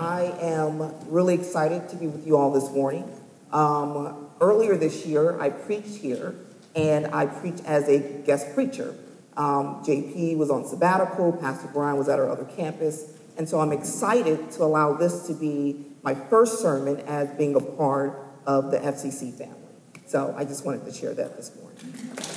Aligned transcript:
I 0.00 0.34
am 0.40 0.94
really 1.10 1.34
excited 1.34 1.90
to 1.90 1.96
be 1.96 2.06
with 2.06 2.26
you 2.26 2.34
all 2.34 2.50
this 2.50 2.70
morning. 2.70 3.04
Um, 3.52 4.30
earlier 4.40 4.74
this 4.74 5.04
year, 5.04 5.38
I 5.38 5.50
preached 5.50 5.96
here, 5.96 6.34
and 6.74 7.08
I 7.08 7.26
preached 7.26 7.66
as 7.66 7.86
a 7.86 7.98
guest 7.98 8.54
preacher. 8.54 8.94
Um, 9.36 9.84
JP 9.84 10.38
was 10.38 10.50
on 10.50 10.66
sabbatical, 10.66 11.34
Pastor 11.34 11.68
Brian 11.70 11.98
was 11.98 12.08
at 12.08 12.18
our 12.18 12.30
other 12.30 12.46
campus, 12.46 13.12
and 13.36 13.46
so 13.46 13.60
I'm 13.60 13.72
excited 13.72 14.50
to 14.52 14.62
allow 14.62 14.94
this 14.94 15.26
to 15.26 15.34
be 15.34 15.84
my 16.02 16.14
first 16.14 16.60
sermon 16.60 17.00
as 17.00 17.28
being 17.36 17.54
a 17.54 17.60
part 17.60 18.24
of 18.46 18.70
the 18.70 18.78
FCC 18.78 19.34
family. 19.34 19.56
So 20.06 20.34
I 20.34 20.46
just 20.46 20.64
wanted 20.64 20.86
to 20.86 20.92
share 20.94 21.12
that 21.12 21.36
this 21.36 21.54
morning. 21.56 22.29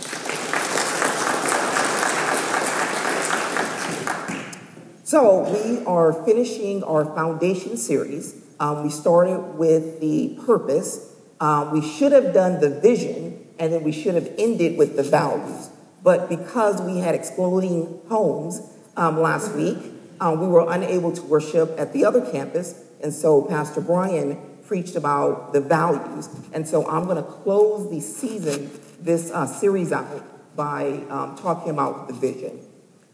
So 5.14 5.42
we 5.42 5.86
are 5.86 6.12
finishing 6.26 6.84
our 6.84 7.06
foundation 7.06 7.78
series. 7.78 8.34
Um, 8.60 8.82
we 8.82 8.90
started 8.90 9.60
with 9.60 10.00
the 10.00 10.40
purpose. 10.44 11.14
Um, 11.40 11.70
we 11.72 11.88
should 11.88 12.12
have 12.14 12.34
done 12.34 12.60
the 12.60 12.72
vision, 12.72 13.48
and 13.60 13.72
then 13.72 13.84
we 13.84 13.92
should 13.92 14.16
have 14.16 14.34
ended 14.40 14.76
with 14.76 14.96
the 14.96 15.04
values. 15.04 15.70
But 16.02 16.30
because 16.30 16.82
we 16.82 16.98
had 16.98 17.14
exploding 17.14 18.02
homes 18.10 18.60
um, 18.98 19.20
last 19.20 19.54
week, 19.54 19.78
um, 20.20 20.42
we 20.42 20.48
were 20.48 20.66
unable 20.68 21.12
to 21.12 21.22
worship 21.22 21.76
at 21.78 21.94
the 21.94 22.06
other 22.06 22.32
campus, 22.32 22.84
and 23.04 23.14
so 23.14 23.44
Pastor 23.44 23.82
Brian 23.82 24.42
preached 24.66 24.96
about 24.96 25.54
the 25.54 25.62
values. 25.62 26.28
And 26.54 26.68
so 26.68 26.88
I'm 26.88 27.06
going 27.06 27.18
to 27.18 27.32
close 27.44 27.88
the 27.92 28.00
season, 28.00 28.72
this 29.00 29.30
uh, 29.30 29.46
series 29.46 29.92
out 29.92 30.56
by 30.56 31.04
um, 31.12 31.38
talking 31.38 31.70
about 31.70 32.08
the 32.08 32.16
vision. 32.16 32.73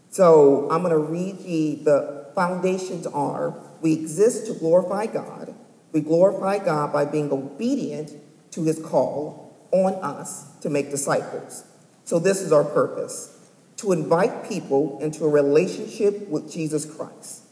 So 0.10 0.68
I'm 0.72 0.82
going 0.82 0.92
to 0.92 0.98
read 0.98 1.40
the, 1.40 1.76
the 1.84 2.32
foundations 2.36 3.06
are 3.08 3.54
we 3.82 3.94
exist 3.94 4.48
to 4.48 4.54
glorify 4.54 5.06
God. 5.06 5.54
We 5.92 6.02
glorify 6.02 6.60
God 6.60 6.92
by 6.92 7.06
being 7.06 7.32
obedient 7.32 8.14
to 8.52 8.64
his 8.64 8.80
call 8.80 9.56
on 9.72 9.94
us 9.96 10.58
to 10.62 10.70
make 10.70 10.90
disciples. 10.90 11.64
So 12.04 12.20
this 12.20 12.42
is 12.42 12.52
our 12.52 12.64
purpose 12.64 13.38
to 13.78 13.92
invite 13.92 14.50
people 14.50 15.00
into 15.00 15.24
a 15.24 15.30
relationship 15.30 16.28
with 16.28 16.52
Jesus 16.52 16.86
Christ 16.86 17.44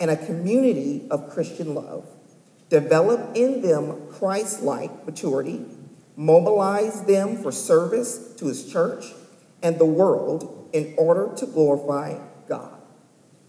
and 0.00 0.10
a 0.10 0.16
community 0.16 1.06
of 1.10 1.30
Christian 1.30 1.74
love. 1.74 2.06
Develop 2.68 3.36
in 3.36 3.62
them 3.62 4.08
Christ 4.10 4.62
like 4.62 5.06
maturity, 5.06 5.64
mobilize 6.16 7.02
them 7.02 7.36
for 7.36 7.52
service 7.52 8.34
to 8.36 8.46
his 8.46 8.70
church 8.70 9.04
and 9.66 9.80
the 9.80 9.84
world 9.84 10.70
in 10.72 10.94
order 10.96 11.34
to 11.36 11.44
glorify 11.44 12.16
God. 12.48 12.80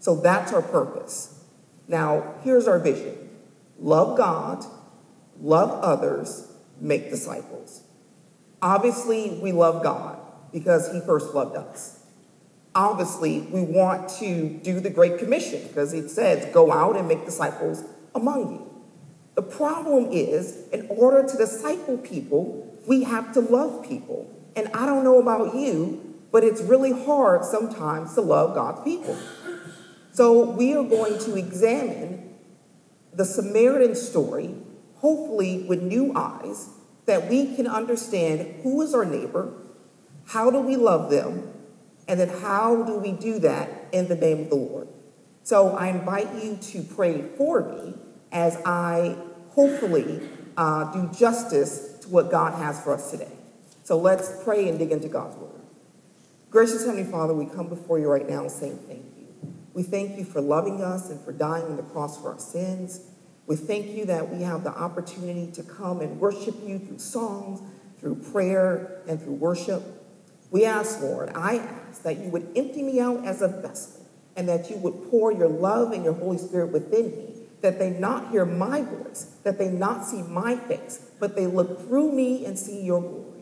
So 0.00 0.16
that's 0.16 0.52
our 0.52 0.62
purpose. 0.62 1.44
Now, 1.86 2.34
here's 2.42 2.66
our 2.66 2.80
vision 2.80 3.30
love 3.78 4.18
God, 4.18 4.64
love 5.40 5.70
others, 5.82 6.52
make 6.80 7.08
disciples. 7.08 7.82
Obviously, 8.60 9.38
we 9.40 9.52
love 9.52 9.84
God 9.84 10.18
because 10.52 10.92
He 10.92 11.00
first 11.00 11.34
loved 11.34 11.56
us. 11.56 12.02
Obviously, 12.74 13.40
we 13.42 13.62
want 13.62 14.08
to 14.18 14.48
do 14.48 14.80
the 14.80 14.90
Great 14.90 15.18
Commission 15.18 15.62
because 15.68 15.92
it 15.92 16.08
says, 16.08 16.52
go 16.52 16.72
out 16.72 16.96
and 16.96 17.06
make 17.06 17.24
disciples 17.24 17.84
among 18.14 18.52
you. 18.52 18.84
The 19.36 19.42
problem 19.42 20.08
is, 20.10 20.68
in 20.72 20.88
order 20.88 21.28
to 21.28 21.36
disciple 21.36 21.98
people, 21.98 22.76
we 22.88 23.04
have 23.04 23.32
to 23.34 23.40
love 23.40 23.86
people. 23.88 24.34
And 24.56 24.68
I 24.74 24.84
don't 24.84 25.04
know 25.04 25.20
about 25.20 25.54
you, 25.54 26.07
but 26.30 26.44
it's 26.44 26.60
really 26.60 26.92
hard 27.04 27.44
sometimes 27.44 28.14
to 28.14 28.20
love 28.20 28.54
God's 28.54 28.82
people. 28.82 29.16
So 30.12 30.50
we 30.50 30.74
are 30.74 30.84
going 30.84 31.18
to 31.20 31.36
examine 31.36 32.34
the 33.12 33.24
Samaritan 33.24 33.94
story, 33.94 34.54
hopefully 34.96 35.64
with 35.68 35.82
new 35.82 36.12
eyes, 36.14 36.70
that 37.06 37.28
we 37.28 37.54
can 37.56 37.66
understand 37.66 38.62
who 38.62 38.82
is 38.82 38.94
our 38.94 39.04
neighbor, 39.04 39.52
how 40.26 40.50
do 40.50 40.60
we 40.60 40.76
love 40.76 41.10
them, 41.10 41.52
and 42.06 42.20
then 42.20 42.28
how 42.28 42.82
do 42.82 42.98
we 42.98 43.12
do 43.12 43.38
that 43.38 43.70
in 43.92 44.08
the 44.08 44.16
name 44.16 44.40
of 44.40 44.50
the 44.50 44.56
Lord. 44.56 44.88
So 45.42 45.76
I 45.76 45.88
invite 45.88 46.42
you 46.42 46.56
to 46.56 46.82
pray 46.82 47.22
for 47.36 47.62
me 47.62 47.94
as 48.32 48.56
I 48.66 49.16
hopefully 49.50 50.20
uh, 50.56 50.92
do 50.92 51.18
justice 51.18 51.98
to 52.02 52.08
what 52.08 52.30
God 52.30 52.54
has 52.54 52.80
for 52.82 52.92
us 52.92 53.10
today. 53.10 53.32
So 53.84 53.98
let's 53.98 54.30
pray 54.44 54.68
and 54.68 54.78
dig 54.78 54.92
into 54.92 55.08
God's 55.08 55.36
word. 55.36 55.47
Gracious 56.50 56.86
Heavenly 56.86 57.04
Father, 57.04 57.34
we 57.34 57.44
come 57.44 57.68
before 57.68 57.98
you 57.98 58.08
right 58.08 58.26
now 58.26 58.48
saying 58.48 58.78
thank 58.88 59.04
you. 59.18 59.54
We 59.74 59.82
thank 59.82 60.16
you 60.16 60.24
for 60.24 60.40
loving 60.40 60.80
us 60.80 61.10
and 61.10 61.20
for 61.20 61.30
dying 61.30 61.64
on 61.64 61.76
the 61.76 61.82
cross 61.82 62.18
for 62.18 62.32
our 62.32 62.38
sins. 62.38 63.02
We 63.46 63.56
thank 63.56 63.88
you 63.88 64.06
that 64.06 64.30
we 64.30 64.44
have 64.44 64.64
the 64.64 64.70
opportunity 64.70 65.52
to 65.52 65.62
come 65.62 66.00
and 66.00 66.18
worship 66.18 66.54
you 66.64 66.78
through 66.78 67.00
songs, 67.00 67.60
through 68.00 68.14
prayer, 68.32 69.02
and 69.06 69.22
through 69.22 69.34
worship. 69.34 69.82
We 70.50 70.64
ask, 70.64 71.02
Lord, 71.02 71.32
I 71.34 71.56
ask 71.56 72.02
that 72.04 72.16
you 72.16 72.30
would 72.30 72.50
empty 72.56 72.82
me 72.82 72.98
out 72.98 73.26
as 73.26 73.42
a 73.42 73.48
vessel 73.48 74.06
and 74.34 74.48
that 74.48 74.70
you 74.70 74.78
would 74.78 75.10
pour 75.10 75.30
your 75.30 75.48
love 75.48 75.92
and 75.92 76.02
your 76.02 76.14
Holy 76.14 76.38
Spirit 76.38 76.72
within 76.72 77.10
me, 77.10 77.34
that 77.60 77.78
they 77.78 77.90
not 77.90 78.30
hear 78.30 78.46
my 78.46 78.80
voice, 78.80 79.36
that 79.42 79.58
they 79.58 79.68
not 79.68 80.06
see 80.06 80.22
my 80.22 80.56
face, 80.56 81.10
but 81.20 81.36
they 81.36 81.46
look 81.46 81.86
through 81.86 82.10
me 82.12 82.46
and 82.46 82.58
see 82.58 82.80
your 82.80 83.02
glory 83.02 83.37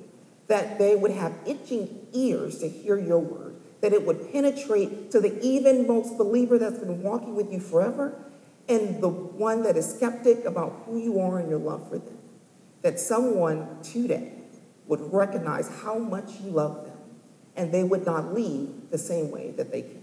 that 0.48 0.78
they 0.78 0.94
would 0.94 1.10
have 1.10 1.32
itching 1.46 2.06
ears 2.12 2.58
to 2.58 2.68
hear 2.68 2.98
your 2.98 3.18
word, 3.18 3.56
that 3.80 3.92
it 3.92 4.06
would 4.06 4.32
penetrate 4.32 5.10
to 5.10 5.20
the 5.20 5.38
even 5.40 5.86
most 5.86 6.16
believer 6.16 6.58
that's 6.58 6.78
been 6.78 7.02
walking 7.02 7.34
with 7.34 7.52
you 7.52 7.60
forever, 7.60 8.14
and 8.68 9.02
the 9.02 9.08
one 9.08 9.62
that 9.62 9.76
is 9.76 9.94
skeptic 9.94 10.44
about 10.44 10.82
who 10.84 10.98
you 10.98 11.20
are 11.20 11.38
and 11.38 11.48
your 11.48 11.58
love 11.58 11.88
for 11.88 11.98
them. 11.98 12.18
That 12.82 13.00
someone 13.00 13.82
today 13.82 14.32
would 14.86 15.12
recognize 15.12 15.68
how 15.82 15.98
much 15.98 16.40
you 16.42 16.50
love 16.50 16.86
them, 16.86 16.96
and 17.56 17.72
they 17.72 17.82
would 17.82 18.06
not 18.06 18.34
leave 18.34 18.90
the 18.90 18.98
same 18.98 19.30
way 19.30 19.50
that 19.52 19.72
they 19.72 19.82
came. 19.82 20.02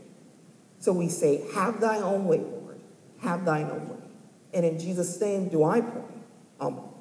So 0.79 0.91
we 0.91 1.07
say, 1.07 1.43
Have 1.53 1.79
thy 1.79 1.97
own 1.97 2.25
way, 2.25 2.39
Lord. 2.39 2.81
Have 3.21 3.45
thine 3.45 3.71
own 3.71 3.87
way. 3.87 4.03
And 4.53 4.65
in 4.65 4.77
Jesus' 4.77 5.19
name 5.19 5.47
do 5.47 5.63
I 5.63 5.81
pray. 5.81 6.01
Amen. 6.59 6.92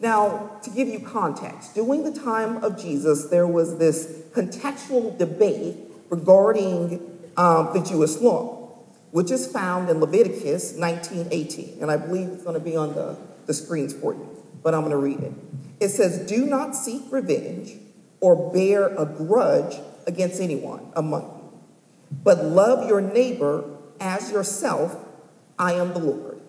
Now, 0.00 0.58
to 0.62 0.70
give 0.70 0.88
you 0.88 1.00
context, 1.00 1.74
during 1.74 2.04
the 2.04 2.18
time 2.18 2.64
of 2.64 2.80
Jesus, 2.80 3.26
there 3.26 3.46
was 3.46 3.76
this 3.76 4.06
contextual 4.32 5.16
debate 5.18 5.76
regarding 6.08 7.18
um, 7.36 7.70
the 7.74 7.80
Jewish 7.80 8.16
law, 8.16 8.78
which 9.10 9.30
is 9.30 9.46
found 9.46 9.90
in 9.90 10.00
Leviticus 10.00 10.72
19:18, 10.72 11.82
and 11.82 11.90
I 11.90 11.98
believe 11.98 12.28
it's 12.28 12.42
going 12.42 12.54
to 12.54 12.64
be 12.64 12.76
on 12.76 12.94
the, 12.94 13.16
the 13.44 13.52
screens 13.52 13.92
for 13.92 14.14
you, 14.14 14.26
but 14.62 14.74
I'm 14.74 14.80
going 14.80 14.92
to 14.92 14.96
read 14.96 15.20
it. 15.20 15.32
It 15.80 15.90
says, 15.90 16.26
"Do 16.26 16.46
not 16.46 16.74
seek 16.74 17.02
revenge 17.10 17.74
or 18.20 18.50
bear 18.52 18.86
a 18.96 19.04
grudge 19.04 19.76
against 20.06 20.40
anyone 20.40 20.92
among 20.96 21.22
you, 21.22 21.60
but 22.24 22.42
love 22.42 22.88
your 22.88 23.02
neighbor 23.02 23.64
as 24.00 24.32
yourself. 24.32 24.96
I 25.58 25.74
am 25.74 25.92
the 25.92 25.98
Lord." 25.98 26.40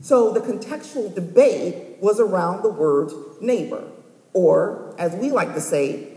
So 0.00 0.32
the 0.32 0.40
contextual 0.40 1.14
debate 1.14 1.85
was 2.00 2.20
around 2.20 2.62
the 2.62 2.70
word 2.70 3.10
neighbor, 3.40 3.84
or 4.32 4.94
as 4.98 5.14
we 5.14 5.30
like 5.30 5.54
to 5.54 5.60
say, 5.60 6.08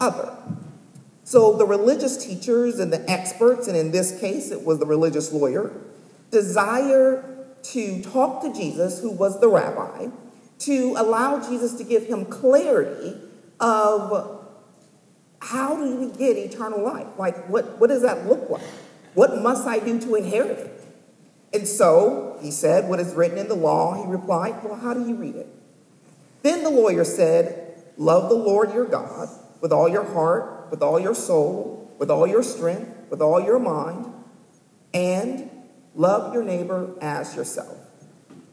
other. 0.00 0.36
So 1.24 1.56
the 1.56 1.66
religious 1.66 2.24
teachers 2.24 2.78
and 2.78 2.92
the 2.92 3.08
experts, 3.10 3.68
and 3.68 3.76
in 3.76 3.90
this 3.90 4.18
case 4.18 4.50
it 4.50 4.64
was 4.64 4.78
the 4.78 4.86
religious 4.86 5.32
lawyer, 5.32 5.70
desire 6.30 7.24
to 7.62 8.02
talk 8.02 8.42
to 8.42 8.52
Jesus, 8.54 9.00
who 9.00 9.10
was 9.10 9.40
the 9.40 9.48
rabbi, 9.48 10.08
to 10.60 10.94
allow 10.96 11.46
Jesus 11.46 11.74
to 11.74 11.84
give 11.84 12.06
him 12.06 12.24
clarity 12.24 13.16
of 13.60 14.46
how 15.40 15.76
do 15.76 15.96
we 15.96 16.10
get 16.16 16.36
eternal 16.36 16.82
life? 16.82 17.06
Like, 17.16 17.48
what, 17.48 17.78
what 17.78 17.88
does 17.88 18.02
that 18.02 18.26
look 18.26 18.50
like? 18.50 18.62
What 19.14 19.42
must 19.42 19.66
I 19.66 19.78
do 19.78 20.00
to 20.00 20.14
inherit 20.14 20.58
it? 20.58 20.77
And 21.52 21.66
so 21.66 22.38
he 22.40 22.50
said, 22.50 22.88
What 22.88 23.00
is 23.00 23.14
written 23.14 23.38
in 23.38 23.48
the 23.48 23.54
law? 23.54 24.02
He 24.02 24.10
replied, 24.10 24.62
Well, 24.62 24.76
how 24.76 24.94
do 24.94 25.06
you 25.06 25.14
read 25.14 25.36
it? 25.36 25.48
Then 26.42 26.62
the 26.62 26.70
lawyer 26.70 27.04
said, 27.04 27.82
Love 27.96 28.28
the 28.28 28.36
Lord 28.36 28.72
your 28.72 28.84
God 28.84 29.28
with 29.60 29.72
all 29.72 29.88
your 29.88 30.04
heart, 30.04 30.68
with 30.70 30.82
all 30.82 31.00
your 31.00 31.14
soul, 31.14 31.92
with 31.98 32.10
all 32.10 32.26
your 32.26 32.42
strength, 32.42 33.10
with 33.10 33.20
all 33.20 33.40
your 33.40 33.58
mind, 33.58 34.12
and 34.94 35.50
love 35.94 36.32
your 36.32 36.44
neighbor 36.44 36.90
as 37.00 37.34
yourself. 37.34 37.76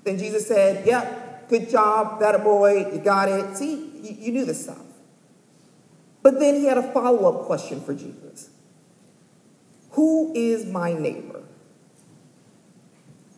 Then 0.03 0.17
Jesus 0.17 0.47
said, 0.47 0.85
Yep, 0.85 1.49
good 1.49 1.69
job, 1.69 2.19
that 2.21 2.35
a 2.35 2.39
boy, 2.39 2.91
you 2.91 2.99
got 2.99 3.29
it. 3.29 3.57
See, 3.57 3.73
you, 4.01 4.15
you 4.19 4.31
knew 4.31 4.45
this 4.45 4.63
stuff. 4.63 4.77
But 6.23 6.39
then 6.39 6.55
he 6.55 6.65
had 6.65 6.77
a 6.77 6.91
follow 6.91 7.31
up 7.31 7.45
question 7.45 7.81
for 7.81 7.93
Jesus 7.93 8.49
Who 9.91 10.33
is 10.35 10.65
my 10.65 10.93
neighbor? 10.93 11.34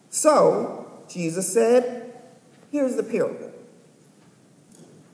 So, 0.10 1.04
Jesus 1.10 1.52
said, 1.52 2.14
here's 2.72 2.96
the 2.96 3.04
parable. 3.04 3.52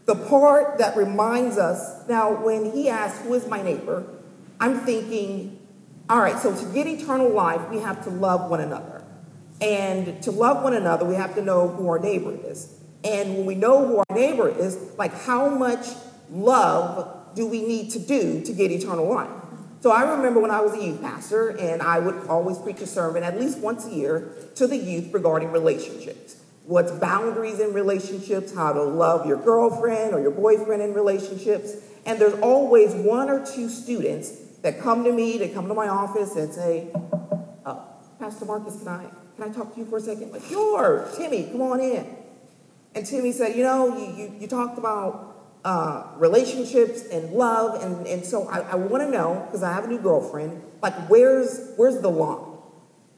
The 0.05 0.15
part 0.15 0.79
that 0.79 0.97
reminds 0.97 1.57
us, 1.57 2.07
now, 2.09 2.43
when 2.43 2.71
he 2.71 2.89
asked, 2.89 3.21
Who 3.21 3.33
is 3.33 3.47
my 3.47 3.61
neighbor? 3.61 4.05
I'm 4.59 4.79
thinking, 4.79 5.59
all 6.09 6.19
right, 6.19 6.37
so 6.37 6.53
to 6.53 6.73
get 6.73 6.87
eternal 6.87 7.29
life, 7.29 7.69
we 7.69 7.79
have 7.79 8.03
to 8.03 8.09
love 8.09 8.49
one 8.49 8.59
another. 8.59 9.03
And 9.61 10.21
to 10.23 10.31
love 10.31 10.61
one 10.63 10.73
another, 10.73 11.05
we 11.05 11.15
have 11.15 11.35
to 11.35 11.41
know 11.41 11.69
who 11.69 11.87
our 11.87 11.99
neighbor 11.99 12.37
is. 12.45 12.77
And 13.03 13.37
when 13.37 13.45
we 13.45 13.55
know 13.55 13.85
who 13.85 13.97
our 13.97 14.15
neighbor 14.15 14.49
is, 14.49 14.77
like 14.97 15.13
how 15.13 15.47
much 15.47 15.87
love 16.29 17.35
do 17.35 17.47
we 17.47 17.65
need 17.65 17.91
to 17.91 17.99
do 17.99 18.41
to 18.41 18.53
get 18.53 18.71
eternal 18.71 19.09
life? 19.09 19.29
So 19.83 19.91
I 19.91 20.09
remember 20.15 20.39
when 20.39 20.49
I 20.49 20.61
was 20.61 20.73
a 20.75 20.81
youth 20.81 21.01
pastor, 21.01 21.49
and 21.49 21.81
I 21.81 21.99
would 21.99 22.27
always 22.27 22.57
preach 22.57 22.79
a 22.79 22.87
sermon 22.87 23.21
at 23.21 23.37
least 23.37 23.57
once 23.57 23.85
a 23.85 23.91
year 23.91 24.31
to 24.55 24.65
the 24.65 24.77
youth 24.77 25.13
regarding 25.13 25.51
relationships. 25.51 26.37
What's 26.65 26.93
boundaries 26.93 27.59
in 27.59 27.73
relationships, 27.73 28.55
how 28.55 28.71
to 28.71 28.81
love 28.81 29.25
your 29.25 29.35
girlfriend 29.35 30.13
or 30.13 30.21
your 30.21 30.31
boyfriend 30.31 30.81
in 30.81 30.93
relationships. 30.93 31.73
And 32.05 32.17
there's 32.17 32.39
always 32.39 32.93
one 32.93 33.29
or 33.29 33.45
two 33.45 33.67
students 33.67 34.29
that 34.61 34.79
come 34.79 35.03
to 35.03 35.11
me, 35.11 35.37
they 35.37 35.49
come 35.49 35.67
to 35.67 35.73
my 35.73 35.89
office 35.89 36.37
and 36.37 36.53
say, 36.53 36.87
uh, 37.65 37.81
Pastor 38.19 38.45
Marcus, 38.45 38.77
can 38.77 38.87
I, 38.87 39.05
can 39.35 39.51
I 39.51 39.53
talk 39.53 39.73
to 39.73 39.81
you 39.81 39.85
for 39.85 39.97
a 39.97 40.01
second? 40.01 40.31
Like, 40.31 40.45
sure, 40.45 41.09
Timmy, 41.17 41.49
come 41.51 41.61
on 41.61 41.81
in. 41.81 42.07
And 42.95 43.05
Timmy 43.05 43.33
said, 43.33 43.57
you 43.57 43.63
know, 43.63 43.97
you, 43.97 44.15
you, 44.15 44.35
you 44.39 44.47
talked 44.47 44.77
about 44.77 45.32
uh, 45.65 46.07
relationships 46.17 47.03
and 47.11 47.31
love. 47.31 47.83
And, 47.83 48.05
and 48.07 48.25
so 48.25 48.47
I, 48.47 48.59
I 48.59 48.75
want 48.75 49.03
to 49.03 49.09
know, 49.09 49.43
because 49.45 49.63
I 49.63 49.73
have 49.73 49.85
a 49.85 49.87
new 49.87 49.99
girlfriend, 49.99 50.61
like 50.81 50.93
where's, 51.09 51.73
where's 51.77 51.99
the 52.01 52.09
line? 52.09 52.49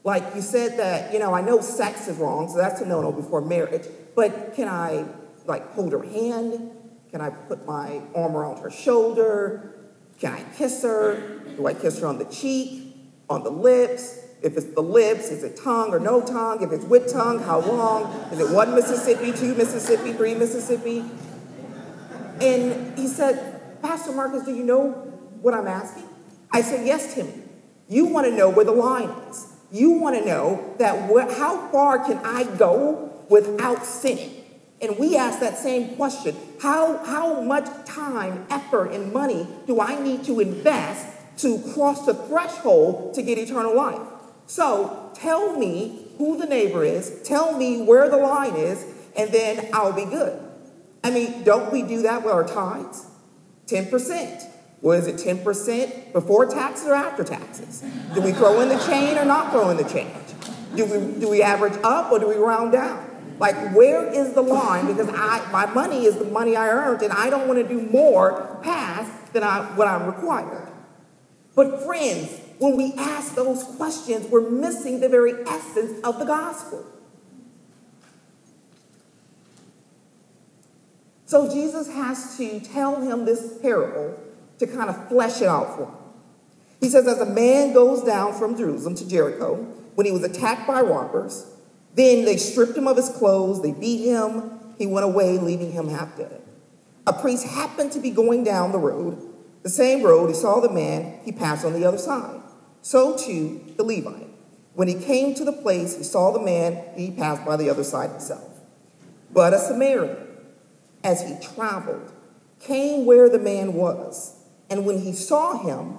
Like 0.04 0.36
you 0.36 0.40
said 0.40 0.78
that, 0.78 1.12
you 1.12 1.18
know, 1.18 1.34
I 1.34 1.40
know 1.40 1.60
sex 1.60 2.06
is 2.06 2.16
wrong, 2.18 2.48
so 2.48 2.58
that's 2.58 2.80
a 2.80 2.86
no-no 2.86 3.10
before 3.10 3.40
marriage, 3.40 3.88
but 4.14 4.54
can 4.54 4.68
I 4.68 5.04
like 5.46 5.72
hold 5.72 5.92
her 5.92 6.02
hand? 6.02 6.70
Can 7.10 7.20
I 7.20 7.30
put 7.30 7.66
my 7.66 8.00
arm 8.14 8.36
around 8.36 8.60
her 8.60 8.70
shoulder? 8.70 9.90
Can 10.20 10.32
I 10.32 10.44
kiss 10.56 10.82
her? 10.82 11.40
Do 11.56 11.66
I 11.66 11.74
kiss 11.74 11.98
her 12.00 12.06
on 12.06 12.18
the 12.18 12.24
cheek, 12.26 12.94
on 13.28 13.42
the 13.42 13.50
lips? 13.50 14.20
If 14.42 14.56
it's 14.56 14.66
the 14.66 14.82
lips, 14.82 15.30
is 15.30 15.42
it 15.42 15.56
tongue 15.56 15.92
or 15.92 15.98
no 15.98 16.20
tongue? 16.20 16.62
If 16.62 16.70
it's 16.70 16.84
with 16.84 17.12
tongue, 17.12 17.40
how 17.40 17.60
long? 17.60 18.12
Is 18.30 18.38
it 18.38 18.50
one 18.50 18.74
Mississippi, 18.74 19.32
two 19.32 19.54
Mississippi, 19.54 20.12
three 20.12 20.34
Mississippi? 20.34 21.04
And 22.40 22.98
he 22.98 23.08
said, 23.08 23.80
Pastor 23.82 24.12
Marcus, 24.12 24.44
do 24.44 24.54
you 24.54 24.64
know 24.64 24.90
what 25.40 25.54
I'm 25.54 25.66
asking? 25.66 26.04
I 26.50 26.62
said, 26.62 26.86
Yes, 26.86 27.14
Timmy. 27.14 27.42
You 27.88 28.06
want 28.06 28.26
to 28.26 28.32
know 28.32 28.50
where 28.50 28.64
the 28.64 28.72
line 28.72 29.10
is. 29.30 29.46
You 29.70 29.92
want 29.92 30.16
to 30.16 30.24
know 30.24 30.74
that 30.78 31.08
wh- 31.08 31.38
how 31.38 31.68
far 31.68 32.04
can 32.04 32.18
I 32.18 32.44
go 32.56 33.12
without 33.28 33.84
sinning? 33.84 34.44
And 34.80 34.98
we 34.98 35.16
ask 35.16 35.40
that 35.40 35.56
same 35.56 35.96
question. 35.96 36.36
How, 36.60 36.98
how 37.04 37.40
much 37.40 37.66
time, 37.86 38.46
effort, 38.50 38.92
and 38.92 39.12
money 39.12 39.46
do 39.66 39.80
I 39.80 40.00
need 40.00 40.24
to 40.24 40.40
invest 40.40 41.06
to 41.38 41.58
cross 41.74 42.04
the 42.06 42.14
threshold 42.14 43.14
to 43.14 43.22
get 43.22 43.38
eternal 43.38 43.74
life? 43.74 44.00
So 44.46 45.12
tell 45.14 45.58
me 45.58 46.08
who 46.18 46.38
the 46.38 46.46
neighbor 46.46 46.84
is, 46.84 47.22
tell 47.22 47.56
me 47.56 47.82
where 47.82 48.08
the 48.08 48.16
line 48.16 48.54
is, 48.56 48.84
and 49.16 49.32
then 49.32 49.68
I'll 49.72 49.92
be 49.92 50.04
good. 50.04 50.45
I 51.06 51.10
mean, 51.12 51.44
don't 51.44 51.70
we 51.70 51.82
do 51.82 52.02
that 52.02 52.24
with 52.24 52.32
our 52.32 52.42
tithes? 52.42 53.06
10%. 53.66 54.42
Well, 54.82 54.98
is 54.98 55.06
it 55.06 55.14
10% 55.16 56.12
before 56.12 56.46
taxes 56.46 56.88
or 56.88 56.94
after 56.94 57.22
taxes? 57.22 57.84
Do 58.12 58.20
we 58.20 58.32
throw 58.32 58.60
in 58.60 58.68
the 58.68 58.78
chain 58.88 59.16
or 59.16 59.24
not 59.24 59.52
throw 59.52 59.70
in 59.70 59.76
the 59.76 59.84
change? 59.84 60.12
Do 60.74 60.84
we, 60.84 61.20
do 61.20 61.30
we 61.30 61.42
average 61.42 61.78
up 61.84 62.10
or 62.10 62.18
do 62.18 62.28
we 62.28 62.34
round 62.34 62.72
down? 62.72 63.08
Like, 63.38 63.54
where 63.72 64.04
is 64.04 64.32
the 64.32 64.42
line? 64.42 64.88
Because 64.88 65.08
I, 65.10 65.48
my 65.52 65.66
money 65.66 66.06
is 66.06 66.16
the 66.16 66.24
money 66.24 66.56
I 66.56 66.70
earned, 66.70 67.02
and 67.02 67.12
I 67.12 67.30
don't 67.30 67.46
want 67.46 67.60
to 67.60 67.68
do 67.68 67.82
more 67.88 68.58
past 68.64 69.32
than 69.32 69.44
I, 69.44 69.60
what 69.76 69.86
I'm 69.86 70.06
required. 70.06 70.66
But, 71.54 71.84
friends, 71.84 72.40
when 72.58 72.76
we 72.76 72.94
ask 72.94 73.36
those 73.36 73.62
questions, 73.62 74.26
we're 74.26 74.50
missing 74.50 74.98
the 74.98 75.08
very 75.08 75.34
essence 75.46 76.00
of 76.02 76.18
the 76.18 76.24
gospel. 76.24 76.84
So 81.26 81.52
Jesus 81.52 81.88
has 81.92 82.36
to 82.38 82.60
tell 82.60 83.00
him 83.02 83.24
this 83.24 83.58
parable 83.60 84.18
to 84.58 84.66
kind 84.66 84.88
of 84.88 85.08
flesh 85.08 85.42
it 85.42 85.48
out 85.48 85.76
for 85.76 85.86
him. 85.86 85.94
He 86.80 86.88
says, 86.88 87.06
As 87.06 87.20
a 87.20 87.26
man 87.26 87.72
goes 87.72 88.02
down 88.02 88.32
from 88.32 88.56
Jerusalem 88.56 88.94
to 88.94 89.08
Jericho, 89.08 89.56
when 89.96 90.06
he 90.06 90.12
was 90.12 90.22
attacked 90.22 90.66
by 90.66 90.80
robbers, 90.80 91.46
then 91.94 92.24
they 92.24 92.36
stripped 92.36 92.76
him 92.76 92.86
of 92.86 92.96
his 92.96 93.08
clothes, 93.08 93.62
they 93.62 93.72
beat 93.72 94.04
him, 94.04 94.50
he 94.78 94.86
went 94.86 95.04
away, 95.04 95.38
leaving 95.38 95.72
him 95.72 95.88
half 95.88 96.16
dead. 96.16 96.42
A 97.06 97.12
priest 97.12 97.46
happened 97.46 97.92
to 97.92 98.00
be 98.00 98.10
going 98.10 98.44
down 98.44 98.72
the 98.72 98.78
road, 98.78 99.20
the 99.62 99.70
same 99.70 100.02
road, 100.02 100.28
he 100.28 100.34
saw 100.34 100.60
the 100.60 100.70
man, 100.70 101.18
he 101.24 101.32
passed 101.32 101.64
on 101.64 101.72
the 101.72 101.84
other 101.84 101.98
side. 101.98 102.40
So 102.82 103.16
too 103.16 103.60
the 103.76 103.82
Levite. 103.82 104.28
When 104.74 104.88
he 104.88 104.94
came 104.94 105.34
to 105.34 105.44
the 105.44 105.52
place, 105.52 105.96
he 105.96 106.04
saw 106.04 106.30
the 106.30 106.42
man, 106.42 106.84
he 106.94 107.10
passed 107.10 107.44
by 107.44 107.56
the 107.56 107.70
other 107.70 107.82
side 107.82 108.10
himself. 108.10 108.60
But 109.32 109.54
a 109.54 109.58
Samaritan, 109.58 110.25
as 111.06 111.22
he 111.22 111.36
traveled, 111.54 112.12
came 112.58 113.06
where 113.06 113.28
the 113.28 113.38
man 113.38 113.74
was. 113.74 114.34
And 114.68 114.84
when 114.84 114.98
he 114.98 115.12
saw 115.12 115.56
him, 115.56 115.98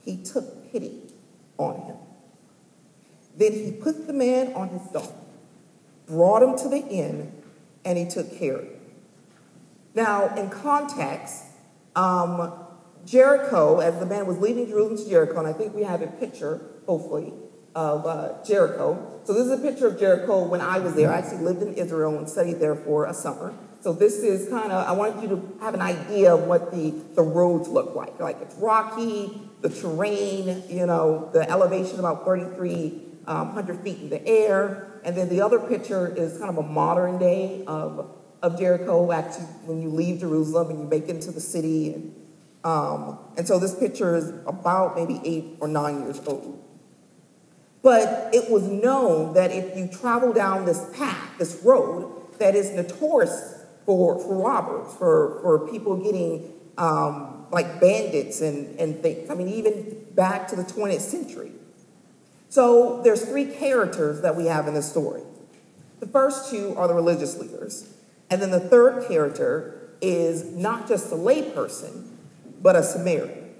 he 0.00 0.16
took 0.16 0.70
pity 0.70 1.12
on 1.58 1.80
him. 1.82 1.96
Then 3.36 3.52
he 3.52 3.72
put 3.72 4.06
the 4.06 4.12
man 4.12 4.52
on 4.54 4.68
his 4.68 4.82
donkey, 4.92 5.12
brought 6.06 6.44
him 6.44 6.56
to 6.58 6.68
the 6.68 6.86
inn, 6.86 7.32
and 7.84 7.98
he 7.98 8.06
took 8.06 8.38
care 8.38 8.58
of 8.58 8.64
him. 8.64 8.80
Now, 9.92 10.32
in 10.36 10.50
context, 10.50 11.42
um, 11.96 12.52
Jericho, 13.04 13.80
as 13.80 13.98
the 13.98 14.06
man 14.06 14.24
was 14.24 14.38
leaving 14.38 14.68
Jerusalem 14.68 14.98
to 14.98 15.08
Jericho, 15.08 15.38
and 15.40 15.48
I 15.48 15.52
think 15.52 15.74
we 15.74 15.82
have 15.82 16.00
a 16.00 16.06
picture, 16.06 16.60
hopefully, 16.86 17.32
of 17.74 18.06
uh, 18.06 18.34
Jericho. 18.46 19.20
So 19.24 19.32
this 19.32 19.46
is 19.46 19.50
a 19.50 19.58
picture 19.58 19.88
of 19.88 19.98
Jericho 19.98 20.46
when 20.46 20.60
I 20.60 20.78
was 20.78 20.94
there. 20.94 21.10
I 21.10 21.18
actually 21.18 21.38
lived 21.38 21.62
in 21.62 21.74
Israel 21.74 22.16
and 22.16 22.28
studied 22.28 22.60
there 22.60 22.76
for 22.76 23.06
a 23.06 23.14
summer. 23.14 23.52
So 23.84 23.92
this 23.92 24.20
is 24.20 24.48
kind 24.48 24.72
of, 24.72 24.88
I 24.88 24.92
want 24.92 25.20
you 25.20 25.28
to 25.28 25.58
have 25.60 25.74
an 25.74 25.82
idea 25.82 26.34
of 26.34 26.44
what 26.44 26.72
the, 26.72 26.94
the 27.14 27.20
roads 27.20 27.68
look 27.68 27.94
like. 27.94 28.18
Like 28.18 28.40
it's 28.40 28.54
rocky, 28.54 29.38
the 29.60 29.68
terrain, 29.68 30.62
you 30.70 30.86
know, 30.86 31.28
the 31.34 31.46
elevation 31.50 31.98
about 31.98 32.24
3,300 32.24 33.26
um, 33.28 33.78
feet 33.84 33.98
in 33.98 34.08
the 34.08 34.26
air. 34.26 35.00
And 35.04 35.14
then 35.14 35.28
the 35.28 35.42
other 35.42 35.58
picture 35.58 36.08
is 36.16 36.38
kind 36.38 36.48
of 36.48 36.56
a 36.56 36.62
modern 36.62 37.18
day 37.18 37.62
of, 37.66 38.10
of 38.40 38.58
Jericho, 38.58 39.12
actually, 39.12 39.44
when 39.66 39.82
you 39.82 39.90
leave 39.90 40.20
Jerusalem 40.20 40.70
and 40.70 40.78
you 40.78 40.86
make 40.86 41.02
it 41.02 41.10
into 41.10 41.30
the 41.30 41.42
city. 41.42 41.92
And, 41.92 42.16
um, 42.64 43.18
and 43.36 43.46
so 43.46 43.58
this 43.58 43.74
picture 43.74 44.16
is 44.16 44.30
about 44.46 44.96
maybe 44.96 45.20
eight 45.26 45.58
or 45.60 45.68
nine 45.68 46.04
years 46.04 46.22
old. 46.26 46.58
But 47.82 48.30
it 48.32 48.50
was 48.50 48.62
known 48.62 49.34
that 49.34 49.50
if 49.50 49.76
you 49.76 49.88
travel 49.88 50.32
down 50.32 50.64
this 50.64 50.82
path, 50.96 51.36
this 51.38 51.60
road, 51.62 52.38
that 52.38 52.54
is 52.54 52.70
notorious 52.70 53.53
for, 53.84 54.18
for 54.18 54.36
robbers, 54.36 54.92
for, 54.94 55.40
for 55.42 55.68
people 55.70 55.96
getting 55.96 56.52
um, 56.78 57.46
like 57.50 57.80
bandits 57.80 58.40
and, 58.40 58.78
and 58.78 59.00
things. 59.00 59.30
I 59.30 59.34
mean, 59.34 59.48
even 59.48 60.04
back 60.12 60.48
to 60.48 60.56
the 60.56 60.62
20th 60.62 61.00
century. 61.00 61.52
So 62.48 63.02
there's 63.02 63.24
three 63.24 63.46
characters 63.46 64.20
that 64.22 64.36
we 64.36 64.46
have 64.46 64.68
in 64.68 64.74
this 64.74 64.90
story. 64.90 65.22
The 66.00 66.06
first 66.06 66.50
two 66.50 66.74
are 66.76 66.86
the 66.86 66.94
religious 66.94 67.38
leaders. 67.38 67.92
And 68.30 68.40
then 68.40 68.50
the 68.50 68.60
third 68.60 69.06
character 69.08 69.90
is 70.00 70.44
not 70.44 70.88
just 70.88 71.12
a 71.12 71.16
layperson, 71.16 72.10
but 72.60 72.76
a 72.76 72.82
Samaritan. 72.82 73.54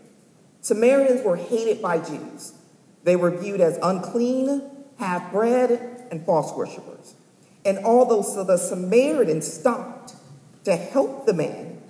Samaritans 0.60 1.22
were 1.22 1.36
hated 1.36 1.82
by 1.82 1.98
Jews. 1.98 2.54
They 3.02 3.16
were 3.16 3.30
viewed 3.30 3.60
as 3.60 3.78
unclean, 3.82 4.62
half 4.98 5.30
bred, 5.30 6.06
and 6.10 6.24
false 6.24 6.52
worshippers. 6.56 7.14
And 7.64 7.78
although 7.78 8.22
so 8.22 8.44
the 8.44 8.56
Samaritan 8.56 9.42
stopped 9.42 10.14
to 10.64 10.76
help 10.76 11.26
the 11.26 11.32
man, 11.32 11.80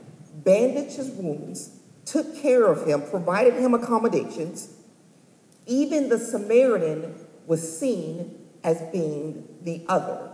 bandaged 0.45 0.97
his 0.97 1.11
wounds, 1.11 1.77
took 2.05 2.37
care 2.37 2.67
of 2.67 2.87
him, 2.87 3.03
provided 3.03 3.55
him 3.55 3.75
accommodations, 3.75 4.73
even 5.67 6.09
the 6.09 6.19
Samaritan 6.19 7.15
was 7.47 7.79
seen 7.79 8.39
as 8.63 8.81
being 8.93 9.49
the 9.63 9.83
other. 9.89 10.31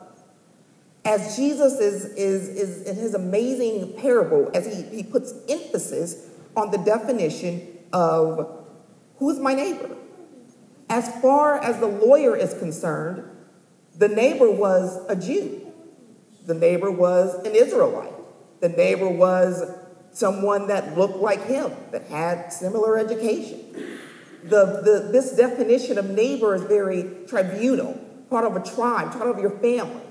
As 1.04 1.36
Jesus 1.36 1.80
is, 1.80 2.04
is, 2.14 2.48
is 2.48 2.82
in 2.86 2.96
his 2.96 3.14
amazing 3.14 3.94
parable, 3.94 4.50
as 4.54 4.66
he, 4.66 4.82
he 4.96 5.02
puts 5.02 5.32
emphasis 5.48 6.28
on 6.56 6.70
the 6.70 6.78
definition 6.78 7.66
of 7.92 8.64
who's 9.16 9.38
my 9.38 9.54
neighbor. 9.54 9.96
As 10.88 11.08
far 11.20 11.58
as 11.58 11.78
the 11.78 11.86
lawyer 11.86 12.36
is 12.36 12.52
concerned, 12.54 13.24
the 14.00 14.08
neighbor 14.08 14.50
was 14.50 14.98
a 15.10 15.14
Jew. 15.14 15.70
The 16.46 16.54
neighbor 16.54 16.90
was 16.90 17.34
an 17.46 17.54
Israelite. 17.54 18.14
The 18.60 18.70
neighbor 18.70 19.08
was 19.08 19.70
someone 20.12 20.68
that 20.68 20.96
looked 20.96 21.16
like 21.16 21.44
him, 21.44 21.70
that 21.92 22.04
had 22.08 22.50
similar 22.50 22.96
education. 22.96 23.60
The, 24.42 24.80
the, 24.82 25.08
this 25.12 25.36
definition 25.36 25.98
of 25.98 26.08
neighbor 26.08 26.54
is 26.54 26.62
very 26.62 27.26
tribunal, 27.28 27.92
part 28.30 28.46
of 28.46 28.56
a 28.56 28.64
tribe, 28.74 29.12
part 29.12 29.28
of 29.28 29.38
your 29.38 29.50
family. 29.58 30.02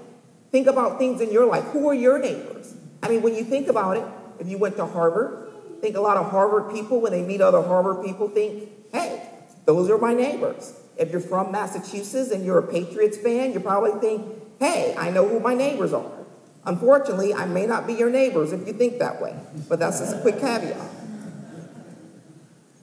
Think 0.52 0.68
about 0.68 1.00
things 1.00 1.20
in 1.20 1.32
your 1.32 1.48
life. 1.48 1.64
Who 1.66 1.90
are 1.90 1.96
your 1.96 2.20
neighbors? 2.20 2.76
I 3.02 3.10
mean, 3.10 3.24
when 3.24 3.34
you 3.34 3.44
think 3.44 3.70
about 3.70 3.98
it, 3.98 4.06
if 4.40 4.48
you 4.48 4.60
went 4.60 4.78
to 4.78 4.86
Harvard, 4.86 5.50
think 5.82 5.98
a 5.98 6.02
lot 6.02 6.18
of 6.18 6.30
Harvard 6.30 6.72
people, 6.72 7.02
when 7.02 7.12
they 7.12 7.24
meet 7.24 7.42
other 7.42 7.64
Harvard 7.64 8.06
people, 8.06 8.30
think, 8.30 8.70
hey, 8.92 9.28
those 9.66 9.90
are 9.90 9.98
my 9.98 10.14
neighbors. 10.14 10.80
If 11.00 11.12
you're 11.12 11.22
from 11.22 11.54
Massachusetts 11.54 12.30
and 12.32 12.46
you're 12.46 12.60
a 12.60 12.68
Patriots 12.68 13.18
fan, 13.18 13.54
you 13.54 13.62
probably 13.62 14.00
think, 14.02 14.28
hey, 14.60 14.94
I 14.98 15.10
know 15.10 15.26
who 15.26 15.40
my 15.40 15.54
neighbors 15.54 15.94
are. 15.94 16.12
Unfortunately, 16.66 17.34
I 17.34 17.46
may 17.46 17.66
not 17.66 17.88
be 17.88 17.94
your 17.94 18.10
neighbors 18.10 18.52
if 18.52 18.68
you 18.68 18.74
think 18.74 19.00
that 19.00 19.22
way, 19.22 19.34
but 19.70 19.80
that's 19.80 20.00
just 20.00 20.18
a 20.18 20.20
quick 20.20 20.40
caveat. 20.42 20.78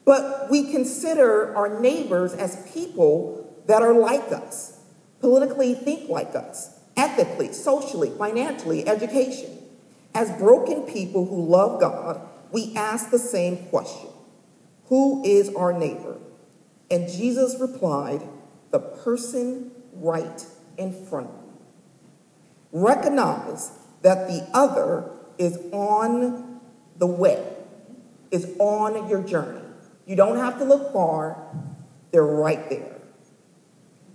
But 0.07 0.49
we 0.51 0.71
consider 0.71 1.55
our 1.55 1.79
neighbors 1.79 2.33
as 2.33 2.71
people 2.73 3.63
that 3.67 3.83
are 3.83 3.93
like 3.93 4.33
us, 4.33 4.81
politically 5.21 5.75
think 5.75 6.09
like 6.09 6.35
us, 6.35 6.81
ethically, 6.97 7.53
socially, 7.53 8.11
financially, 8.17 8.89
education. 8.89 9.59
As 10.15 10.31
broken 10.39 10.83
people 10.83 11.27
who 11.27 11.45
love 11.45 11.81
God, 11.81 12.27
we 12.51 12.75
ask 12.75 13.11
the 13.11 13.19
same 13.19 13.59
question 13.67 14.09
Who 14.87 15.23
is 15.23 15.55
our 15.55 15.75
neighbor? 15.75 16.17
And 16.91 17.09
Jesus 17.09 17.59
replied, 17.61 18.23
The 18.71 18.79
person 18.79 19.73
right 19.95 20.47
in 20.77 20.93
front 20.93 21.29
of 21.29 21.35
you. 21.35 21.53
Recognize 22.73 23.73
that 24.03 24.29
the 24.29 24.49
other 24.53 25.11
is 25.39 25.59
on 25.73 26.61
the 26.99 27.07
way, 27.07 27.45
is 28.31 28.55
on 28.59 29.09
your 29.09 29.23
journey. 29.23 29.61
You 30.07 30.17
don't 30.17 30.37
have 30.37 30.59
to 30.59 30.65
look 30.65 30.93
far, 30.93 31.37
they're 32.13 32.23
right 32.23 32.69
there. 32.71 32.97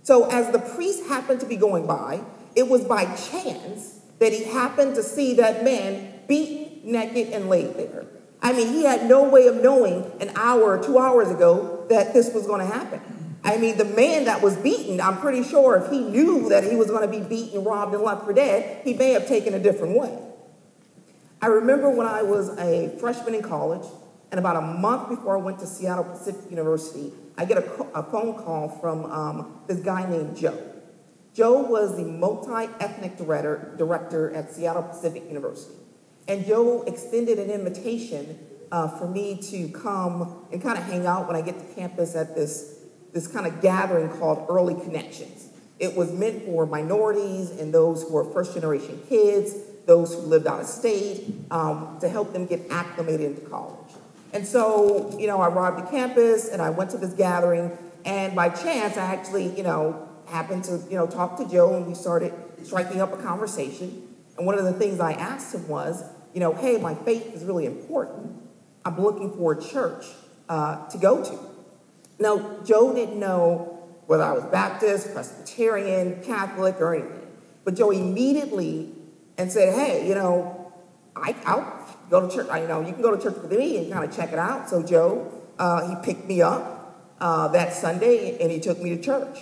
So, 0.02 0.28
as 0.30 0.50
the 0.50 0.58
priest 0.58 1.06
happened 1.06 1.40
to 1.40 1.46
be 1.46 1.56
going 1.56 1.86
by, 1.86 2.20
it 2.56 2.68
was 2.68 2.82
by 2.82 3.04
chance 3.14 4.00
that 4.18 4.32
he 4.32 4.44
happened 4.44 4.94
to 4.96 5.02
see 5.02 5.34
that 5.34 5.64
man 5.64 6.12
beaten, 6.26 6.92
naked, 6.92 7.32
and 7.32 7.48
laid 7.48 7.76
there. 7.76 8.06
I 8.40 8.52
mean, 8.52 8.68
he 8.68 8.84
had 8.84 9.08
no 9.08 9.22
way 9.22 9.46
of 9.46 9.62
knowing 9.62 10.10
an 10.20 10.32
hour 10.34 10.76
or 10.76 10.82
two 10.82 10.98
hours 10.98 11.30
ago 11.30 11.81
that 11.92 12.12
this 12.12 12.32
was 12.34 12.46
going 12.46 12.66
to 12.66 12.72
happen. 12.72 13.00
I 13.44 13.56
mean, 13.56 13.76
the 13.76 13.84
man 13.84 14.24
that 14.24 14.40
was 14.40 14.56
beaten, 14.56 15.00
I'm 15.00 15.18
pretty 15.18 15.42
sure 15.42 15.76
if 15.76 15.90
he 15.90 16.00
knew 16.00 16.48
that 16.48 16.64
he 16.64 16.76
was 16.76 16.88
going 16.88 17.02
to 17.02 17.08
be 17.08 17.24
beaten, 17.26 17.64
robbed, 17.64 17.94
and 17.94 18.02
left 18.02 18.24
for 18.24 18.32
dead, 18.32 18.82
he 18.84 18.94
may 18.94 19.10
have 19.10 19.26
taken 19.26 19.54
a 19.54 19.58
different 19.58 19.98
way. 19.98 20.16
I 21.40 21.46
remember 21.46 21.90
when 21.90 22.06
I 22.06 22.22
was 22.22 22.56
a 22.58 22.96
freshman 23.00 23.34
in 23.34 23.42
college, 23.42 23.86
and 24.30 24.38
about 24.38 24.56
a 24.56 24.60
month 24.60 25.08
before 25.08 25.36
I 25.36 25.40
went 25.42 25.58
to 25.58 25.66
Seattle 25.66 26.04
Pacific 26.04 26.50
University, 26.50 27.12
I 27.36 27.44
get 27.44 27.58
a, 27.58 27.82
a 27.94 28.02
phone 28.04 28.34
call 28.34 28.68
from 28.80 29.04
um, 29.06 29.60
this 29.66 29.80
guy 29.80 30.08
named 30.08 30.36
Joe. 30.36 30.56
Joe 31.34 31.62
was 31.62 31.96
the 31.96 32.04
multi-ethnic 32.04 33.16
director, 33.16 33.74
director 33.76 34.30
at 34.32 34.52
Seattle 34.52 34.84
Pacific 34.84 35.24
University. 35.26 35.74
And 36.28 36.46
Joe 36.46 36.84
extended 36.86 37.38
an 37.38 37.50
invitation 37.50 38.38
uh, 38.72 38.88
for 38.88 39.06
me 39.06 39.36
to 39.36 39.68
come 39.68 40.46
and 40.50 40.60
kind 40.62 40.78
of 40.78 40.84
hang 40.84 41.06
out 41.06 41.28
when 41.28 41.36
I 41.36 41.42
get 41.42 41.58
to 41.58 41.74
campus 41.74 42.16
at 42.16 42.34
this, 42.34 42.78
this 43.12 43.28
kind 43.28 43.46
of 43.46 43.60
gathering 43.60 44.08
called 44.18 44.46
Early 44.48 44.74
Connections. 44.74 45.50
It 45.78 45.94
was 45.94 46.10
meant 46.10 46.46
for 46.46 46.64
minorities 46.64 47.50
and 47.50 47.72
those 47.72 48.02
who 48.02 48.16
are 48.16 48.24
first 48.32 48.54
generation 48.54 49.00
kids, 49.08 49.54
those 49.84 50.14
who 50.14 50.20
lived 50.20 50.46
out 50.46 50.60
of 50.60 50.66
state, 50.66 51.34
um, 51.50 51.98
to 52.00 52.08
help 52.08 52.32
them 52.32 52.46
get 52.46 52.70
acclimated 52.70 53.32
into 53.32 53.42
college. 53.42 53.92
And 54.32 54.46
so, 54.46 55.16
you 55.18 55.26
know, 55.26 55.38
I 55.40 55.48
arrived 55.48 55.80
at 55.80 55.90
campus 55.90 56.48
and 56.48 56.62
I 56.62 56.70
went 56.70 56.90
to 56.92 56.98
this 56.98 57.12
gathering, 57.12 57.76
and 58.06 58.34
by 58.34 58.48
chance, 58.48 58.96
I 58.96 59.04
actually, 59.04 59.54
you 59.54 59.62
know, 59.62 60.08
happened 60.26 60.64
to, 60.64 60.80
you 60.88 60.96
know, 60.96 61.06
talk 61.06 61.36
to 61.36 61.48
Joe 61.48 61.76
and 61.76 61.86
we 61.86 61.94
started 61.94 62.32
striking 62.62 63.02
up 63.02 63.12
a 63.12 63.18
conversation. 63.18 64.08
And 64.38 64.46
one 64.46 64.58
of 64.58 64.64
the 64.64 64.72
things 64.72 64.98
I 64.98 65.12
asked 65.12 65.54
him 65.54 65.68
was, 65.68 66.02
you 66.32 66.40
know, 66.40 66.54
hey, 66.54 66.78
my 66.78 66.94
faith 66.94 67.34
is 67.34 67.44
really 67.44 67.66
important. 67.66 68.41
I'm 68.84 69.00
looking 69.00 69.32
for 69.32 69.52
a 69.52 69.62
church 69.62 70.06
uh, 70.48 70.88
to 70.88 70.98
go 70.98 71.24
to. 71.24 71.38
Now, 72.18 72.60
Joe 72.64 72.94
didn't 72.94 73.18
know 73.18 73.78
whether 74.06 74.22
I 74.22 74.32
was 74.32 74.44
Baptist, 74.44 75.12
Presbyterian, 75.14 76.22
Catholic, 76.22 76.80
or 76.80 76.94
anything. 76.94 77.26
But 77.64 77.74
Joe 77.74 77.90
immediately 77.90 78.92
and 79.38 79.50
said, 79.50 79.74
hey, 79.74 80.06
you 80.08 80.14
know, 80.14 80.72
I, 81.14 81.34
I'll 81.46 81.98
go 82.10 82.28
to 82.28 82.34
church. 82.34 82.48
I, 82.50 82.62
you 82.62 82.68
know, 82.68 82.80
you 82.80 82.92
can 82.92 83.02
go 83.02 83.14
to 83.14 83.22
church 83.22 83.40
with 83.40 83.50
me 83.50 83.78
and 83.78 83.92
kind 83.92 84.04
of 84.04 84.14
check 84.14 84.32
it 84.32 84.38
out. 84.38 84.68
So 84.68 84.82
Joe, 84.82 85.32
uh, 85.58 85.88
he 85.88 86.04
picked 86.04 86.26
me 86.26 86.42
up 86.42 87.14
uh, 87.20 87.48
that 87.48 87.72
Sunday 87.72 88.38
and 88.40 88.50
he 88.50 88.60
took 88.60 88.80
me 88.80 88.96
to 88.96 89.02
church. 89.02 89.38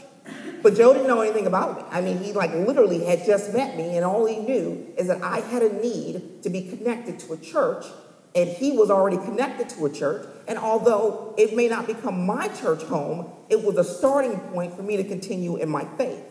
But 0.63 0.75
Joe 0.75 0.93
didn't 0.93 1.09
know 1.09 1.23
anything 1.23 1.47
about 1.47 1.79
me. 1.79 1.85
I 1.91 2.01
mean, 2.01 2.19
he 2.19 2.33
like 2.33 2.53
literally 2.53 3.05
had 3.05 3.25
just 3.25 3.55
met 3.55 3.77
me, 3.77 3.97
and 3.97 4.05
all 4.05 4.27
he 4.27 4.37
knew 4.37 4.93
is 4.99 5.09
that 5.09 5.23
I 5.23 5.41
had 5.41 5.63
a 5.63 5.73
need 5.81 6.43
to 6.43 6.51
be 6.51 6.69
connected 6.69 7.19
to 7.21 7.33
a 7.33 7.37
church, 7.39 7.87
and 8.35 8.49
he 8.49 8.73
was 8.73 8.91
already 8.91 9.17
connected 9.17 9.69
to 9.71 9.87
a 9.87 9.91
church. 9.91 10.27
And 10.47 10.59
although 10.59 11.35
it 11.37 11.55
may 11.55 11.69
not 11.69 11.87
become 11.87 12.27
my 12.27 12.49
church 12.49 12.83
home, 12.83 13.31
it 13.49 13.65
was 13.65 13.77
a 13.77 13.85
starting 13.85 14.39
point 14.53 14.75
for 14.75 14.83
me 14.83 14.97
to 14.97 15.05
continue 15.05 15.57
in 15.57 15.69
my 15.69 15.85
faith. 15.97 16.23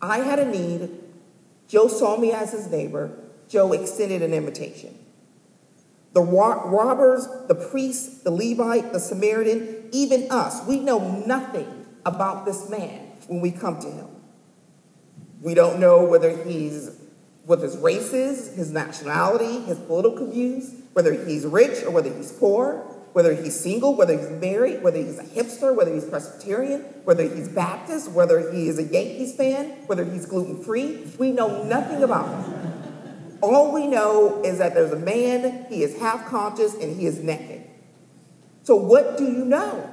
I 0.00 0.18
had 0.18 0.38
a 0.38 0.44
need. 0.44 0.90
Joe 1.68 1.88
saw 1.88 2.16
me 2.16 2.32
as 2.32 2.52
his 2.52 2.70
neighbor. 2.70 3.18
Joe 3.48 3.72
extended 3.72 4.22
an 4.22 4.34
invitation. 4.34 4.98
The 6.12 6.22
robbers, 6.22 7.28
the 7.48 7.54
priest, 7.54 8.24
the 8.24 8.30
Levite, 8.30 8.92
the 8.92 9.00
Samaritan, 9.00 9.88
even 9.92 10.28
us, 10.30 10.66
we 10.66 10.80
know 10.80 11.24
nothing 11.26 11.86
about 12.06 12.46
this 12.46 12.70
man 12.70 13.12
when 13.26 13.40
we 13.40 13.50
come 13.50 13.78
to 13.80 13.90
him. 13.90 14.08
We 15.42 15.54
don't 15.54 15.78
know 15.78 16.04
whether 16.04 16.30
he's 16.44 16.98
what 17.44 17.60
his 17.60 17.76
race 17.76 18.12
is, 18.12 18.54
his 18.56 18.72
nationality, 18.72 19.60
his 19.60 19.78
political 19.78 20.30
views, 20.30 20.74
whether 20.96 21.12
he's 21.12 21.44
rich 21.44 21.84
or 21.84 21.90
whether 21.90 22.10
he's 22.10 22.32
poor, 22.32 22.76
whether 23.12 23.34
he's 23.34 23.54
single, 23.60 23.94
whether 23.94 24.16
he's 24.16 24.30
married, 24.30 24.82
whether 24.82 24.96
he's 24.96 25.18
a 25.18 25.24
hipster, 25.24 25.76
whether 25.76 25.92
he's 25.92 26.06
Presbyterian, 26.06 26.80
whether 27.04 27.22
he's 27.22 27.50
Baptist, 27.50 28.12
whether 28.12 28.50
he 28.50 28.66
is 28.66 28.78
a 28.78 28.82
Yankees 28.82 29.36
fan, 29.36 29.72
whether 29.88 30.06
he's 30.06 30.24
gluten 30.24 30.64
free. 30.64 31.06
We 31.18 31.32
know 31.32 31.64
nothing 31.64 32.02
about 32.02 32.28
him. 32.28 33.38
All 33.42 33.74
we 33.74 33.86
know 33.86 34.40
is 34.42 34.56
that 34.56 34.72
there's 34.72 34.92
a 34.92 34.98
man, 34.98 35.66
he 35.68 35.82
is 35.82 35.98
half 35.98 36.24
conscious, 36.28 36.72
and 36.72 36.98
he 36.98 37.04
is 37.04 37.22
naked. 37.22 37.62
So, 38.62 38.74
what 38.74 39.18
do 39.18 39.24
you 39.24 39.44
know? 39.44 39.92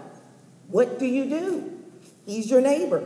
What 0.70 1.00
do 1.00 1.06
you 1.06 1.26
do? 1.26 1.84
He's 2.26 2.50
your 2.50 2.62
neighbor. 2.62 3.04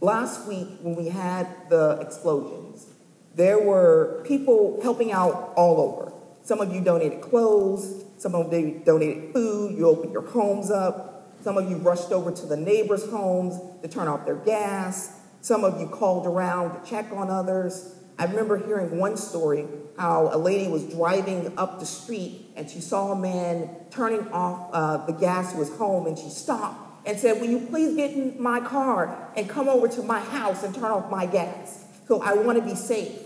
Last 0.00 0.46
week, 0.46 0.68
when 0.80 0.94
we 0.94 1.08
had 1.08 1.48
the 1.70 1.98
explosions, 2.00 2.93
there 3.34 3.58
were 3.58 4.22
people 4.26 4.78
helping 4.82 5.12
out 5.12 5.52
all 5.56 5.80
over. 5.80 6.12
Some 6.42 6.60
of 6.60 6.74
you 6.74 6.80
donated 6.80 7.20
clothes, 7.20 8.04
some 8.18 8.34
of 8.34 8.52
you 8.52 8.82
donated 8.84 9.32
food, 9.32 9.76
you 9.76 9.86
opened 9.86 10.12
your 10.12 10.26
homes 10.26 10.70
up, 10.70 11.32
some 11.42 11.56
of 11.56 11.68
you 11.68 11.76
rushed 11.78 12.12
over 12.12 12.30
to 12.30 12.46
the 12.46 12.56
neighbors' 12.56 13.08
homes 13.10 13.58
to 13.82 13.88
turn 13.88 14.08
off 14.08 14.24
their 14.24 14.36
gas, 14.36 15.20
some 15.40 15.64
of 15.64 15.80
you 15.80 15.88
called 15.88 16.26
around 16.26 16.80
to 16.80 16.88
check 16.88 17.10
on 17.12 17.30
others. 17.30 17.94
I 18.18 18.26
remember 18.26 18.56
hearing 18.64 18.98
one 18.98 19.16
story 19.16 19.66
how 19.98 20.30
a 20.32 20.38
lady 20.38 20.68
was 20.68 20.84
driving 20.84 21.52
up 21.58 21.80
the 21.80 21.86
street 21.86 22.46
and 22.56 22.70
she 22.70 22.80
saw 22.80 23.12
a 23.12 23.16
man 23.16 23.68
turning 23.90 24.26
off 24.32 24.70
uh, 24.72 25.06
the 25.06 25.12
gas 25.12 25.52
to 25.52 25.58
his 25.58 25.70
home 25.76 26.06
and 26.06 26.18
she 26.18 26.28
stopped 26.28 27.06
and 27.06 27.18
said, 27.18 27.40
Will 27.40 27.48
you 27.48 27.60
please 27.60 27.94
get 27.96 28.12
in 28.12 28.40
my 28.40 28.60
car 28.60 29.30
and 29.36 29.48
come 29.48 29.68
over 29.68 29.88
to 29.88 30.02
my 30.02 30.20
house 30.20 30.62
and 30.62 30.74
turn 30.74 30.90
off 30.90 31.10
my 31.10 31.26
gas? 31.26 31.84
So 32.06 32.22
I 32.22 32.34
want 32.34 32.58
to 32.58 32.64
be 32.64 32.74
safe. 32.74 33.23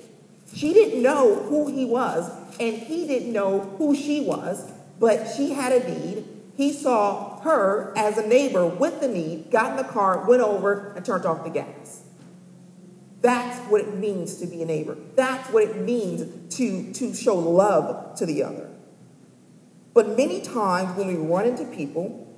She 0.54 0.72
didn't 0.72 1.02
know 1.02 1.34
who 1.34 1.70
he 1.70 1.84
was 1.84 2.30
and 2.60 2.76
he 2.76 3.06
didn't 3.06 3.32
know 3.32 3.60
who 3.78 3.94
she 3.94 4.20
was, 4.20 4.70
but 4.98 5.26
she 5.36 5.52
had 5.52 5.72
a 5.72 5.88
need. 5.88 6.24
He 6.56 6.72
saw 6.72 7.40
her 7.40 7.92
as 7.96 8.18
a 8.18 8.26
neighbor 8.26 8.66
with 8.66 9.00
the 9.00 9.08
need, 9.08 9.50
got 9.50 9.72
in 9.72 9.76
the 9.76 9.92
car, 9.92 10.24
went 10.28 10.42
over, 10.42 10.92
and 10.94 11.04
turned 11.04 11.24
off 11.24 11.44
the 11.44 11.50
gas. 11.50 12.02
That's 13.20 13.58
what 13.70 13.80
it 13.80 13.94
means 13.94 14.36
to 14.38 14.46
be 14.46 14.62
a 14.62 14.66
neighbor. 14.66 14.96
That's 15.14 15.48
what 15.50 15.64
it 15.64 15.76
means 15.80 16.54
to, 16.56 16.92
to 16.92 17.14
show 17.14 17.36
love 17.36 18.16
to 18.18 18.26
the 18.26 18.42
other. 18.42 18.68
But 19.94 20.16
many 20.16 20.40
times 20.40 20.96
when 20.96 21.08
we 21.08 21.14
run 21.14 21.46
into 21.46 21.64
people, 21.64 22.36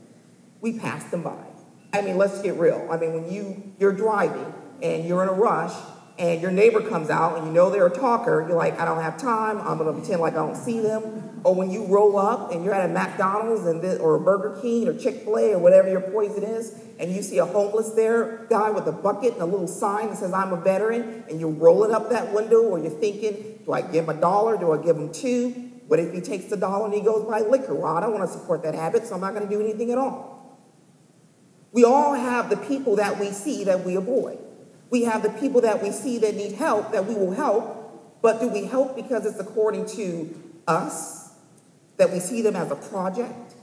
we 0.60 0.78
pass 0.78 1.04
them 1.04 1.22
by. 1.22 1.44
I 1.92 2.02
mean, 2.02 2.16
let's 2.18 2.40
get 2.40 2.54
real. 2.54 2.88
I 2.90 2.96
mean, 2.96 3.12
when 3.14 3.32
you, 3.32 3.72
you're 3.78 3.92
driving 3.92 4.52
and 4.82 5.06
you're 5.06 5.22
in 5.22 5.28
a 5.28 5.34
rush 5.34 5.74
and 6.20 6.42
your 6.42 6.50
neighbor 6.50 6.82
comes 6.82 7.08
out 7.08 7.38
and 7.38 7.46
you 7.46 7.52
know 7.52 7.70
they're 7.70 7.86
a 7.86 7.90
talker, 7.90 8.44
you're 8.46 8.56
like, 8.56 8.78
I 8.78 8.84
don't 8.84 9.02
have 9.02 9.16
time, 9.16 9.58
I'm 9.58 9.78
gonna 9.78 9.94
pretend 9.94 10.20
like 10.20 10.34
I 10.34 10.36
don't 10.36 10.54
see 10.54 10.78
them. 10.78 11.40
Or 11.44 11.54
when 11.54 11.70
you 11.70 11.86
roll 11.86 12.18
up 12.18 12.52
and 12.52 12.62
you're 12.62 12.74
at 12.74 12.90
a 12.90 12.92
McDonald's 12.92 13.66
and 13.66 13.80
this, 13.80 13.98
or 13.98 14.16
a 14.16 14.20
Burger 14.20 14.60
King 14.60 14.86
or 14.86 14.92
Chick-fil-A 14.92 15.54
or 15.54 15.58
whatever 15.58 15.88
your 15.88 16.02
poison 16.02 16.42
is, 16.42 16.78
and 16.98 17.10
you 17.10 17.22
see 17.22 17.38
a 17.38 17.46
homeless 17.46 17.92
there 17.92 18.46
guy 18.50 18.70
with 18.70 18.86
a 18.86 18.92
bucket 18.92 19.32
and 19.32 19.42
a 19.42 19.46
little 19.46 19.66
sign 19.66 20.08
that 20.08 20.18
says 20.18 20.34
I'm 20.34 20.52
a 20.52 20.60
veteran, 20.60 21.24
and 21.30 21.40
you're 21.40 21.48
rolling 21.48 21.94
up 21.94 22.10
that 22.10 22.34
window 22.34 22.64
or 22.64 22.78
you're 22.78 22.90
thinking, 22.90 23.58
do 23.64 23.72
I 23.72 23.80
give 23.80 24.04
him 24.04 24.10
a 24.10 24.20
dollar? 24.20 24.58
Do 24.58 24.72
I 24.72 24.82
give 24.84 24.98
him 24.98 25.10
two? 25.10 25.70
What 25.86 25.98
if 25.98 26.12
he 26.12 26.20
takes 26.20 26.44
the 26.44 26.58
dollar 26.58 26.84
and 26.84 26.94
he 26.94 27.00
goes 27.00 27.24
buy 27.24 27.40
liquor? 27.40 27.74
Well, 27.74 27.96
I 27.96 28.00
don't 28.02 28.12
want 28.12 28.30
to 28.30 28.38
support 28.38 28.62
that 28.64 28.74
habit, 28.74 29.06
so 29.06 29.14
I'm 29.14 29.22
not 29.22 29.32
to 29.32 29.48
do 29.48 29.58
anything 29.58 29.90
at 29.90 29.96
all. 29.96 30.60
We 31.72 31.84
all 31.84 32.12
have 32.12 32.50
the 32.50 32.58
people 32.58 32.96
that 32.96 33.18
we 33.18 33.30
see 33.30 33.64
that 33.64 33.86
we 33.86 33.96
avoid. 33.96 34.38
We 34.90 35.04
have 35.04 35.22
the 35.22 35.30
people 35.30 35.60
that 35.60 35.82
we 35.82 35.92
see 35.92 36.18
that 36.18 36.34
need 36.34 36.52
help 36.52 36.92
that 36.92 37.06
we 37.06 37.14
will 37.14 37.32
help, 37.32 38.20
but 38.20 38.40
do 38.40 38.48
we 38.48 38.64
help 38.64 38.96
because 38.96 39.24
it's 39.24 39.38
according 39.38 39.86
to 39.90 40.34
us, 40.66 41.32
that 41.96 42.10
we 42.10 42.18
see 42.18 42.42
them 42.42 42.56
as 42.56 42.70
a 42.70 42.76
project? 42.76 43.54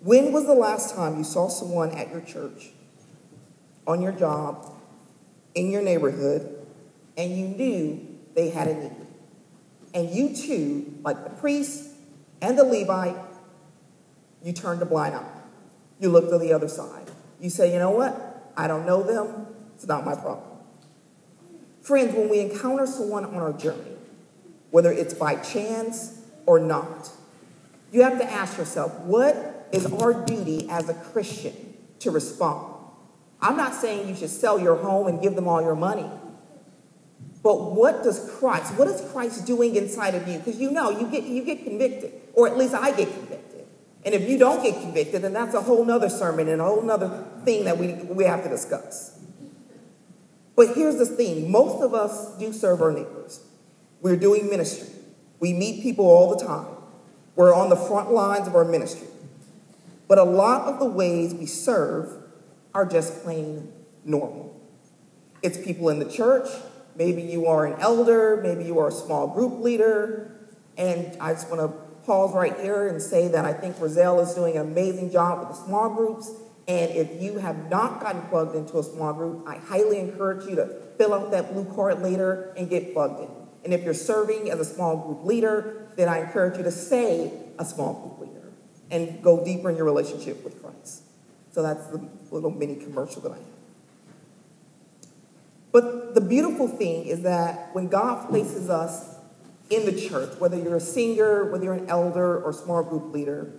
When 0.00 0.32
was 0.32 0.46
the 0.46 0.54
last 0.54 0.94
time 0.94 1.16
you 1.16 1.24
saw 1.24 1.48
someone 1.48 1.92
at 1.92 2.10
your 2.10 2.20
church, 2.20 2.72
on 3.86 4.02
your 4.02 4.12
job, 4.12 4.74
in 5.54 5.70
your 5.70 5.80
neighborhood, 5.80 6.66
and 7.16 7.34
you 7.38 7.46
knew 7.46 8.06
they 8.34 8.50
had 8.50 8.68
a 8.68 8.74
need? 8.74 9.06
And 9.94 10.10
you 10.10 10.34
too, 10.34 10.98
like 11.04 11.22
the 11.24 11.30
priest 11.30 11.88
and 12.42 12.58
the 12.58 12.64
Levite, 12.64 13.16
you 14.42 14.52
turned 14.52 14.82
a 14.82 14.84
blind 14.84 15.14
eye. 15.14 15.40
You 16.00 16.10
looked 16.10 16.30
to 16.30 16.38
the 16.38 16.52
other 16.52 16.68
side. 16.68 17.10
You 17.44 17.50
say, 17.50 17.74
you 17.74 17.78
know 17.78 17.90
what? 17.90 18.52
I 18.56 18.66
don't 18.66 18.86
know 18.86 19.02
them. 19.02 19.46
It's 19.74 19.86
not 19.86 20.06
my 20.06 20.14
problem. 20.14 20.48
Friends, 21.82 22.14
when 22.14 22.30
we 22.30 22.40
encounter 22.40 22.86
someone 22.86 23.26
on 23.26 23.34
our 23.34 23.52
journey, 23.52 23.98
whether 24.70 24.90
it's 24.90 25.12
by 25.12 25.34
chance 25.36 26.22
or 26.46 26.58
not, 26.58 27.10
you 27.92 28.00
have 28.00 28.18
to 28.18 28.24
ask 28.24 28.56
yourself, 28.56 28.98
what 29.00 29.68
is 29.72 29.84
our 29.84 30.24
duty 30.24 30.66
as 30.70 30.88
a 30.88 30.94
Christian 30.94 31.52
to 31.98 32.10
respond? 32.10 32.76
I'm 33.42 33.58
not 33.58 33.74
saying 33.74 34.08
you 34.08 34.16
should 34.16 34.30
sell 34.30 34.58
your 34.58 34.76
home 34.76 35.06
and 35.06 35.20
give 35.20 35.34
them 35.34 35.46
all 35.46 35.60
your 35.60 35.76
money. 35.76 36.08
But 37.42 37.72
what 37.72 38.02
does 38.02 38.26
Christ, 38.38 38.72
what 38.78 38.88
is 38.88 39.02
Christ 39.12 39.46
doing 39.46 39.76
inside 39.76 40.14
of 40.14 40.26
you? 40.26 40.38
Because 40.38 40.58
you 40.58 40.70
know, 40.70 40.88
you 40.88 41.08
get, 41.08 41.24
you 41.24 41.44
get 41.44 41.62
convicted, 41.62 42.14
or 42.32 42.48
at 42.48 42.56
least 42.56 42.72
I 42.72 42.92
get 42.92 43.12
convicted. 43.12 43.53
And 44.04 44.14
if 44.14 44.28
you 44.28 44.38
don't 44.38 44.62
get 44.62 44.80
convicted, 44.80 45.22
then 45.22 45.32
that's 45.32 45.54
a 45.54 45.62
whole 45.62 45.84
nother 45.84 46.08
sermon 46.08 46.48
and 46.48 46.60
a 46.60 46.64
whole 46.64 46.82
nother 46.82 47.26
thing 47.44 47.64
that 47.64 47.78
we, 47.78 47.94
we 47.94 48.24
have 48.24 48.42
to 48.44 48.50
discuss. 48.50 49.18
But 50.56 50.74
here's 50.76 50.98
the 50.98 51.06
thing 51.06 51.50
most 51.50 51.82
of 51.82 51.94
us 51.94 52.36
do 52.38 52.52
serve 52.52 52.82
our 52.82 52.92
neighbors. 52.92 53.40
We're 54.00 54.16
doing 54.16 54.48
ministry. 54.50 54.88
We 55.40 55.52
meet 55.52 55.82
people 55.82 56.04
all 56.06 56.36
the 56.36 56.44
time. 56.44 56.66
We're 57.34 57.54
on 57.54 57.70
the 57.70 57.76
front 57.76 58.12
lines 58.12 58.46
of 58.46 58.54
our 58.54 58.64
ministry. 58.64 59.08
But 60.06 60.18
a 60.18 60.24
lot 60.24 60.72
of 60.72 60.78
the 60.78 60.84
ways 60.84 61.34
we 61.34 61.46
serve 61.46 62.12
are 62.74 62.84
just 62.84 63.22
plain 63.22 63.72
normal. 64.04 64.60
It's 65.42 65.58
people 65.58 65.88
in 65.88 65.98
the 65.98 66.10
church, 66.10 66.48
Maybe 66.96 67.22
you 67.22 67.46
are 67.46 67.66
an 67.66 67.80
elder, 67.80 68.40
maybe 68.42 68.64
you 68.64 68.78
are 68.78 68.88
a 68.88 68.92
small 68.92 69.26
group 69.26 69.60
leader. 69.60 70.30
And 70.76 71.16
I 71.20 71.32
just 71.32 71.50
want 71.50 71.60
to 71.60 71.83
pause 72.04 72.34
right 72.34 72.58
here 72.60 72.88
and 72.88 73.00
say 73.00 73.28
that 73.28 73.44
I 73.44 73.52
think 73.52 73.80
Roselle 73.80 74.20
is 74.20 74.34
doing 74.34 74.56
an 74.56 74.62
amazing 74.62 75.10
job 75.10 75.40
with 75.40 75.48
the 75.48 75.64
small 75.64 75.90
groups. 75.90 76.30
And 76.66 76.90
if 76.92 77.20
you 77.20 77.38
have 77.38 77.70
not 77.70 78.00
gotten 78.00 78.22
plugged 78.22 78.56
into 78.56 78.78
a 78.78 78.82
small 78.82 79.12
group, 79.12 79.46
I 79.46 79.56
highly 79.56 79.98
encourage 79.98 80.48
you 80.48 80.56
to 80.56 80.66
fill 80.96 81.14
out 81.14 81.30
that 81.32 81.52
blue 81.52 81.64
card 81.74 82.00
later 82.00 82.54
and 82.56 82.70
get 82.70 82.94
plugged 82.94 83.20
in. 83.20 83.28
And 83.64 83.72
if 83.72 83.82
you're 83.82 83.94
serving 83.94 84.50
as 84.50 84.60
a 84.60 84.64
small 84.64 84.96
group 84.96 85.24
leader, 85.24 85.88
then 85.96 86.08
I 86.08 86.20
encourage 86.20 86.56
you 86.56 86.64
to 86.64 86.70
stay 86.70 87.32
a 87.58 87.64
small 87.64 87.94
group 87.94 88.28
leader 88.28 88.52
and 88.90 89.22
go 89.22 89.44
deeper 89.44 89.70
in 89.70 89.76
your 89.76 89.84
relationship 89.84 90.44
with 90.44 90.62
Christ. 90.62 91.02
So 91.52 91.62
that's 91.62 91.86
the 91.86 92.06
little 92.30 92.50
mini 92.50 92.76
commercial 92.76 93.22
that 93.22 93.32
I 93.32 93.36
have. 93.36 93.44
But 95.72 96.14
the 96.14 96.20
beautiful 96.20 96.68
thing 96.68 97.06
is 97.06 97.22
that 97.22 97.74
when 97.74 97.88
God 97.88 98.28
places 98.28 98.70
us 98.70 99.13
in 99.70 99.86
the 99.86 100.08
church, 100.08 100.38
whether 100.38 100.56
you're 100.58 100.76
a 100.76 100.80
senior, 100.80 101.50
whether 101.50 101.64
you're 101.64 101.74
an 101.74 101.88
elder 101.88 102.42
or 102.42 102.52
small 102.52 102.82
group 102.82 103.12
leader, 103.12 103.52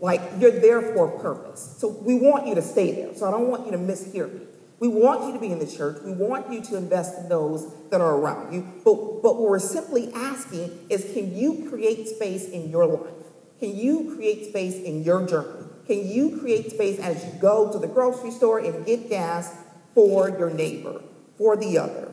like 0.00 0.20
you're 0.38 0.60
there 0.60 0.82
for 0.82 1.16
a 1.16 1.20
purpose. 1.20 1.76
So 1.78 1.88
we 1.88 2.14
want 2.14 2.46
you 2.46 2.54
to 2.54 2.62
stay 2.62 2.92
there. 2.92 3.14
So 3.14 3.26
I 3.26 3.30
don't 3.30 3.48
want 3.48 3.66
you 3.66 3.72
to 3.72 3.78
mishear 3.78 4.32
me. 4.32 4.40
We 4.78 4.88
want 4.88 5.24
you 5.24 5.32
to 5.32 5.38
be 5.38 5.50
in 5.50 5.58
the 5.58 5.66
church. 5.66 6.02
We 6.04 6.12
want 6.12 6.52
you 6.52 6.60
to 6.62 6.76
invest 6.76 7.18
in 7.18 7.28
those 7.30 7.72
that 7.90 8.02
are 8.02 8.14
around 8.14 8.52
you. 8.52 8.62
But, 8.84 9.22
but 9.22 9.36
what 9.36 9.40
we're 9.40 9.58
simply 9.58 10.12
asking 10.12 10.86
is 10.90 11.12
can 11.14 11.34
you 11.34 11.68
create 11.70 12.08
space 12.08 12.46
in 12.48 12.68
your 12.68 12.86
life? 12.86 13.14
Can 13.58 13.74
you 13.74 14.14
create 14.14 14.50
space 14.50 14.74
in 14.74 15.02
your 15.02 15.26
journey? 15.26 15.66
Can 15.86 16.06
you 16.06 16.38
create 16.40 16.72
space 16.72 16.98
as 16.98 17.24
you 17.24 17.40
go 17.40 17.72
to 17.72 17.78
the 17.78 17.86
grocery 17.86 18.32
store 18.32 18.58
and 18.58 18.84
get 18.84 19.08
gas 19.08 19.56
for 19.94 20.28
your 20.28 20.50
neighbor? 20.50 21.00
for 21.36 21.56
the 21.56 21.78
other. 21.78 22.12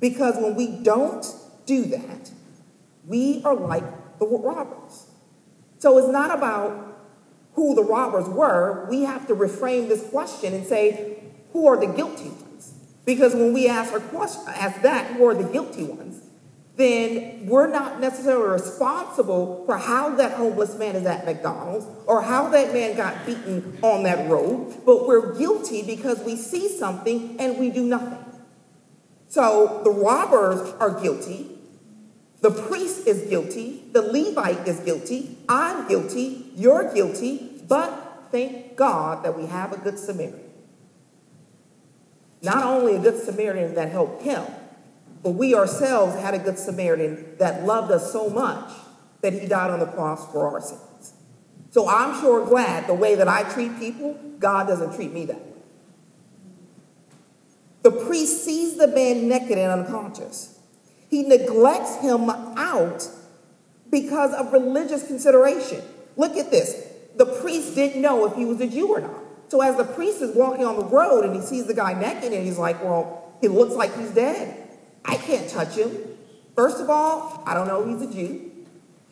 Because 0.00 0.36
when 0.36 0.54
we 0.54 0.82
don't 0.82 1.24
do 1.66 1.84
that, 1.86 2.30
we 3.06 3.42
are 3.44 3.54
like 3.54 3.84
the 4.18 4.26
robbers. 4.26 5.06
So 5.78 5.98
it's 5.98 6.08
not 6.08 6.36
about 6.36 6.96
who 7.54 7.74
the 7.74 7.82
robbers 7.82 8.28
were. 8.28 8.86
We 8.88 9.02
have 9.02 9.26
to 9.28 9.34
reframe 9.34 9.88
this 9.88 10.08
question 10.08 10.54
and 10.54 10.66
say, 10.66 11.22
who 11.52 11.66
are 11.66 11.76
the 11.78 11.92
guilty 11.92 12.30
ones? 12.30 12.74
Because 13.04 13.34
when 13.34 13.52
we 13.52 13.68
ask, 13.68 13.92
our 13.92 14.00
question, 14.00 14.42
ask 14.48 14.80
that, 14.82 15.12
who 15.12 15.26
are 15.26 15.34
the 15.34 15.44
guilty 15.44 15.84
ones, 15.84 16.22
then 16.76 17.46
we're 17.46 17.68
not 17.68 18.00
necessarily 18.00 18.48
responsible 18.48 19.64
for 19.64 19.78
how 19.78 20.16
that 20.16 20.32
homeless 20.32 20.76
man 20.76 20.96
is 20.96 21.06
at 21.06 21.24
McDonald's 21.24 21.86
or 22.06 22.22
how 22.22 22.48
that 22.48 22.72
man 22.72 22.96
got 22.96 23.24
beaten 23.24 23.78
on 23.82 24.02
that 24.02 24.28
road, 24.28 24.74
but 24.84 25.06
we're 25.06 25.36
guilty 25.38 25.82
because 25.82 26.18
we 26.20 26.34
see 26.34 26.68
something 26.68 27.36
and 27.38 27.58
we 27.58 27.70
do 27.70 27.84
nothing. 27.84 28.18
So 29.28 29.82
the 29.84 29.90
robbers 29.90 30.72
are 30.80 31.00
guilty. 31.00 31.53
The 32.44 32.50
priest 32.50 33.06
is 33.06 33.26
guilty. 33.30 33.84
The 33.92 34.02
Levite 34.02 34.68
is 34.68 34.78
guilty. 34.80 35.38
I'm 35.48 35.88
guilty. 35.88 36.52
You're 36.54 36.92
guilty. 36.92 37.62
But 37.66 38.28
thank 38.30 38.76
God 38.76 39.24
that 39.24 39.34
we 39.34 39.46
have 39.46 39.72
a 39.72 39.78
good 39.78 39.98
Samaritan. 39.98 40.50
Not 42.42 42.62
only 42.62 42.96
a 42.96 42.98
good 42.98 43.18
Samaritan 43.18 43.74
that 43.76 43.90
helped 43.90 44.20
him, 44.20 44.44
but 45.22 45.30
we 45.30 45.54
ourselves 45.54 46.16
had 46.16 46.34
a 46.34 46.38
good 46.38 46.58
Samaritan 46.58 47.36
that 47.38 47.64
loved 47.64 47.90
us 47.90 48.12
so 48.12 48.28
much 48.28 48.70
that 49.22 49.32
he 49.32 49.46
died 49.46 49.70
on 49.70 49.78
the 49.78 49.86
cross 49.86 50.30
for 50.30 50.46
our 50.46 50.60
sins. 50.60 51.14
So 51.70 51.88
I'm 51.88 52.20
sure 52.20 52.44
glad 52.44 52.86
the 52.86 52.92
way 52.92 53.14
that 53.14 53.26
I 53.26 53.50
treat 53.54 53.78
people, 53.78 54.20
God 54.38 54.66
doesn't 54.66 54.96
treat 54.96 55.14
me 55.14 55.24
that 55.24 55.40
way. 55.40 55.62
The 57.80 57.90
priest 57.90 58.44
sees 58.44 58.76
the 58.76 58.88
man 58.88 59.28
naked 59.28 59.56
and 59.56 59.80
unconscious. 59.80 60.53
He 61.14 61.22
neglects 61.22 62.00
him 62.00 62.28
out 62.28 63.08
because 63.88 64.34
of 64.34 64.52
religious 64.52 65.06
consideration. 65.06 65.80
Look 66.16 66.36
at 66.36 66.50
this. 66.50 66.88
The 67.14 67.24
priest 67.24 67.76
didn't 67.76 68.02
know 68.02 68.26
if 68.26 68.34
he 68.34 68.44
was 68.44 68.60
a 68.60 68.66
Jew 68.66 68.88
or 68.88 69.00
not. 69.00 69.22
So 69.46 69.60
as 69.60 69.76
the 69.76 69.84
priest 69.84 70.20
is 70.22 70.34
walking 70.34 70.64
on 70.64 70.74
the 70.74 70.84
road 70.84 71.24
and 71.24 71.32
he 71.36 71.40
sees 71.40 71.66
the 71.66 71.74
guy 71.74 71.94
naked 71.94 72.32
and 72.32 72.44
he's 72.44 72.58
like, 72.58 72.82
well, 72.82 73.32
he 73.40 73.46
looks 73.46 73.74
like 73.74 73.96
he's 73.96 74.10
dead. 74.10 74.68
I 75.04 75.14
can't 75.14 75.48
touch 75.48 75.76
him. 75.76 75.96
First 76.56 76.80
of 76.80 76.90
all, 76.90 77.44
I 77.46 77.54
don't 77.54 77.68
know 77.68 77.86
he's 77.86 78.02
a 78.02 78.12
Jew. 78.12 78.50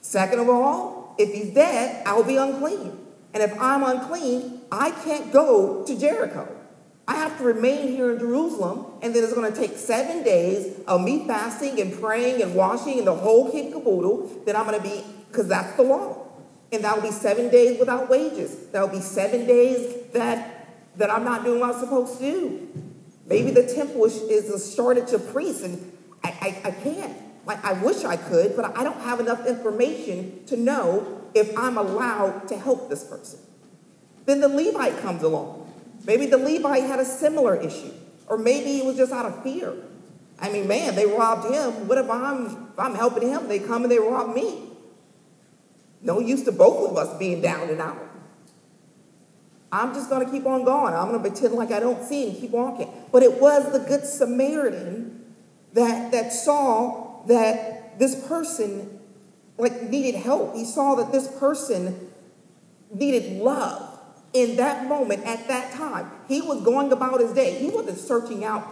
Second 0.00 0.40
of 0.40 0.48
all, 0.48 1.14
if 1.18 1.32
he's 1.32 1.54
dead, 1.54 2.04
I'll 2.04 2.24
be 2.24 2.34
unclean. 2.34 2.98
And 3.32 3.44
if 3.44 3.56
I'm 3.60 3.84
unclean, 3.84 4.62
I 4.72 4.90
can't 4.90 5.32
go 5.32 5.84
to 5.84 5.96
Jericho. 5.96 6.48
I 7.06 7.16
have 7.16 7.36
to 7.38 7.44
remain 7.44 7.88
here 7.88 8.12
in 8.12 8.18
Jerusalem, 8.18 8.86
and 9.02 9.14
then 9.14 9.24
it's 9.24 9.34
going 9.34 9.52
to 9.52 9.58
take 9.58 9.76
seven 9.76 10.22
days 10.22 10.78
of 10.86 11.02
me 11.02 11.26
fasting 11.26 11.80
and 11.80 11.92
praying 12.00 12.42
and 12.42 12.54
washing 12.54 12.98
and 12.98 13.06
the 13.06 13.14
whole 13.14 13.50
kit 13.50 13.72
caboodle. 13.72 14.42
Then 14.46 14.54
I'm 14.54 14.66
going 14.66 14.80
to 14.80 14.88
be, 14.88 15.04
because 15.28 15.48
that's 15.48 15.76
the 15.76 15.82
law. 15.82 16.28
And 16.70 16.84
that 16.84 16.94
will 16.94 17.02
be 17.02 17.10
seven 17.10 17.50
days 17.50 17.78
without 17.78 18.08
wages. 18.08 18.68
That 18.68 18.80
will 18.80 18.96
be 18.96 19.02
seven 19.02 19.46
days 19.46 20.10
that, 20.12 20.68
that 20.96 21.10
I'm 21.10 21.24
not 21.24 21.44
doing 21.44 21.60
what 21.60 21.74
I'm 21.74 21.80
supposed 21.80 22.18
to 22.18 22.24
do. 22.24 22.68
Maybe 23.26 23.50
the 23.50 23.66
temple 23.66 24.04
is, 24.04 24.16
is 24.22 24.48
a 24.50 24.74
shortage 24.74 25.12
of 25.12 25.32
priests, 25.32 25.62
and 25.62 25.92
I, 26.24 26.28
I, 26.64 26.68
I 26.68 26.70
can't. 26.70 27.16
Like, 27.44 27.64
I 27.64 27.72
wish 27.72 28.04
I 28.04 28.16
could, 28.16 28.54
but 28.54 28.76
I 28.76 28.84
don't 28.84 29.00
have 29.00 29.18
enough 29.18 29.46
information 29.46 30.44
to 30.46 30.56
know 30.56 31.20
if 31.34 31.56
I'm 31.58 31.76
allowed 31.76 32.46
to 32.48 32.56
help 32.56 32.88
this 32.88 33.04
person. 33.04 33.40
Then 34.24 34.40
the 34.40 34.48
Levite 34.48 34.98
comes 35.00 35.22
along. 35.22 35.61
Maybe 36.04 36.26
the 36.26 36.38
Levite 36.38 36.84
had 36.84 36.98
a 36.98 37.04
similar 37.04 37.56
issue, 37.56 37.92
or 38.26 38.36
maybe 38.36 38.78
it 38.78 38.84
was 38.84 38.96
just 38.96 39.12
out 39.12 39.26
of 39.26 39.42
fear. 39.42 39.74
I 40.38 40.50
mean, 40.50 40.66
man, 40.66 40.96
they 40.96 41.06
robbed 41.06 41.52
him. 41.52 41.86
What 41.86 41.98
if 41.98 42.10
I'm, 42.10 42.46
if 42.46 42.78
I'm 42.78 42.94
helping 42.94 43.28
him? 43.28 43.46
They 43.46 43.60
come 43.60 43.82
and 43.82 43.90
they 43.90 43.98
rob 43.98 44.34
me. 44.34 44.70
No 46.02 46.18
use 46.18 46.42
to 46.44 46.52
both 46.52 46.90
of 46.90 46.96
us 46.96 47.16
being 47.18 47.40
down 47.40 47.70
and 47.70 47.80
out. 47.80 47.98
I'm 49.70 49.94
just 49.94 50.10
going 50.10 50.24
to 50.26 50.30
keep 50.30 50.44
on 50.44 50.64
going. 50.64 50.92
I'm 50.92 51.08
going 51.08 51.22
to 51.22 51.30
pretend 51.30 51.54
like 51.54 51.70
I 51.70 51.80
don't 51.80 52.04
see 52.04 52.28
and 52.28 52.38
keep 52.38 52.50
walking. 52.50 52.92
But 53.12 53.22
it 53.22 53.40
was 53.40 53.72
the 53.72 53.78
Good 53.78 54.04
Samaritan 54.04 55.32
that, 55.72 56.12
that 56.12 56.32
saw 56.32 57.24
that 57.26 57.98
this 57.98 58.26
person 58.26 59.00
like 59.56 59.82
needed 59.84 60.16
help. 60.16 60.56
He 60.56 60.64
saw 60.64 60.96
that 60.96 61.12
this 61.12 61.28
person 61.38 62.10
needed 62.92 63.40
love 63.40 63.91
in 64.32 64.56
that 64.56 64.86
moment, 64.86 65.24
at 65.24 65.46
that 65.48 65.72
time. 65.72 66.10
He 66.28 66.40
was 66.40 66.62
going 66.62 66.92
about 66.92 67.20
his 67.20 67.32
day. 67.32 67.58
He 67.58 67.68
wasn't 67.68 67.98
searching 67.98 68.44
out, 68.44 68.66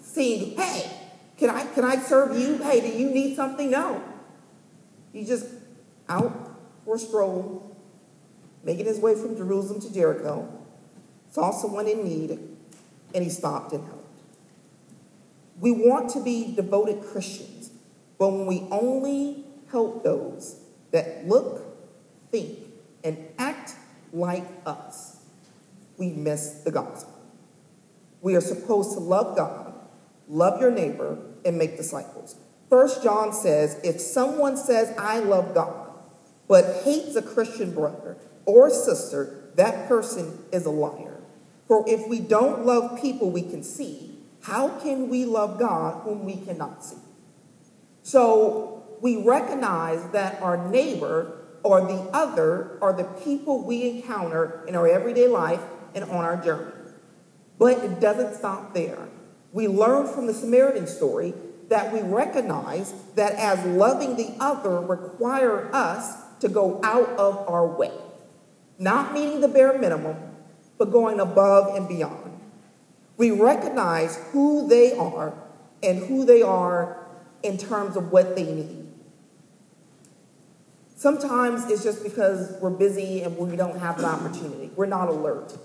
seeing, 0.00 0.56
hey, 0.56 0.90
can 1.38 1.50
I 1.50 1.64
can 1.66 1.84
I 1.84 1.96
serve 1.96 2.38
you? 2.38 2.58
Hey, 2.58 2.80
do 2.80 2.88
you 2.88 3.10
need 3.10 3.36
something? 3.36 3.70
No. 3.70 4.02
He's 5.12 5.28
just 5.28 5.46
out 6.08 6.58
for 6.84 6.96
a 6.96 6.98
stroll, 6.98 7.76
making 8.62 8.86
his 8.86 8.98
way 8.98 9.14
from 9.14 9.36
Jerusalem 9.36 9.80
to 9.80 9.92
Jericho, 9.92 10.48
saw 11.30 11.50
someone 11.50 11.88
in 11.88 12.04
need, 12.04 12.38
and 13.14 13.24
he 13.24 13.30
stopped 13.30 13.72
and 13.72 13.84
helped. 13.84 14.04
We 15.58 15.72
want 15.72 16.10
to 16.10 16.22
be 16.22 16.54
devoted 16.54 17.02
Christians, 17.02 17.70
but 18.18 18.28
when 18.28 18.46
we 18.46 18.66
only 18.70 19.44
help 19.70 20.04
those 20.04 20.60
that 20.90 21.26
look, 21.26 21.62
think, 22.30 22.58
and 23.02 23.18
act 23.38 23.74
like 24.16 24.46
us, 24.64 25.18
we 25.98 26.10
miss 26.10 26.62
the 26.64 26.70
gospel. 26.70 27.12
We 28.22 28.34
are 28.34 28.40
supposed 28.40 28.92
to 28.94 29.00
love 29.00 29.36
God, 29.36 29.74
love 30.28 30.60
your 30.60 30.70
neighbor, 30.70 31.18
and 31.44 31.58
make 31.58 31.76
disciples. 31.76 32.36
First 32.68 33.02
John 33.02 33.32
says, 33.32 33.78
if 33.84 34.00
someone 34.00 34.56
says, 34.56 34.92
I 34.98 35.20
love 35.20 35.54
God, 35.54 35.90
but 36.48 36.82
hates 36.84 37.14
a 37.14 37.22
Christian 37.22 37.72
brother 37.72 38.16
or 38.44 38.70
sister, 38.70 39.50
that 39.54 39.88
person 39.88 40.44
is 40.52 40.66
a 40.66 40.70
liar. 40.70 41.20
For 41.68 41.84
if 41.88 42.08
we 42.08 42.20
don't 42.20 42.64
love 42.64 43.00
people 43.00 43.30
we 43.30 43.42
can 43.42 43.62
see, 43.62 44.18
how 44.42 44.68
can 44.80 45.08
we 45.08 45.24
love 45.24 45.58
God 45.58 46.02
whom 46.02 46.24
we 46.24 46.36
cannot 46.36 46.84
see? 46.84 46.96
So 48.02 48.84
we 49.00 49.16
recognize 49.22 50.08
that 50.10 50.40
our 50.40 50.68
neighbor 50.70 51.45
or 51.66 51.80
the 51.80 52.08
other 52.12 52.78
are 52.80 52.92
the 52.92 53.04
people 53.04 53.64
we 53.64 53.90
encounter 53.90 54.64
in 54.68 54.76
our 54.76 54.86
everyday 54.86 55.26
life 55.26 55.60
and 55.94 56.04
on 56.04 56.24
our 56.24 56.36
journey. 56.36 56.72
But 57.58 57.78
it 57.82 58.00
doesn't 58.00 58.34
stop 58.34 58.72
there. 58.72 59.08
We 59.52 59.66
learn 59.66 60.06
from 60.06 60.26
the 60.26 60.34
Samaritan 60.34 60.86
story 60.86 61.34
that 61.68 61.92
we 61.92 62.00
recognize 62.02 62.94
that 63.16 63.32
as 63.32 63.64
loving 63.66 64.16
the 64.16 64.34
other 64.38 64.80
require 64.80 65.68
us 65.74 66.16
to 66.40 66.48
go 66.48 66.80
out 66.84 67.08
of 67.18 67.48
our 67.48 67.66
way. 67.66 67.92
Not 68.78 69.14
meeting 69.14 69.40
the 69.40 69.48
bare 69.48 69.78
minimum, 69.78 70.16
but 70.78 70.92
going 70.92 71.18
above 71.18 71.74
and 71.74 71.88
beyond. 71.88 72.38
We 73.16 73.30
recognize 73.30 74.16
who 74.32 74.68
they 74.68 74.96
are 74.96 75.32
and 75.82 75.98
who 76.06 76.24
they 76.24 76.42
are 76.42 77.06
in 77.42 77.56
terms 77.56 77.96
of 77.96 78.12
what 78.12 78.36
they 78.36 78.44
need. 78.44 78.85
Sometimes 80.96 81.70
it's 81.70 81.84
just 81.84 82.02
because 82.02 82.56
we're 82.60 82.70
busy 82.70 83.22
and 83.22 83.36
we 83.36 83.54
don't 83.54 83.78
have 83.78 83.98
the 83.98 84.06
opportunity. 84.06 84.70
We're 84.74 84.86
not 84.86 85.08
alert. 85.08 85.56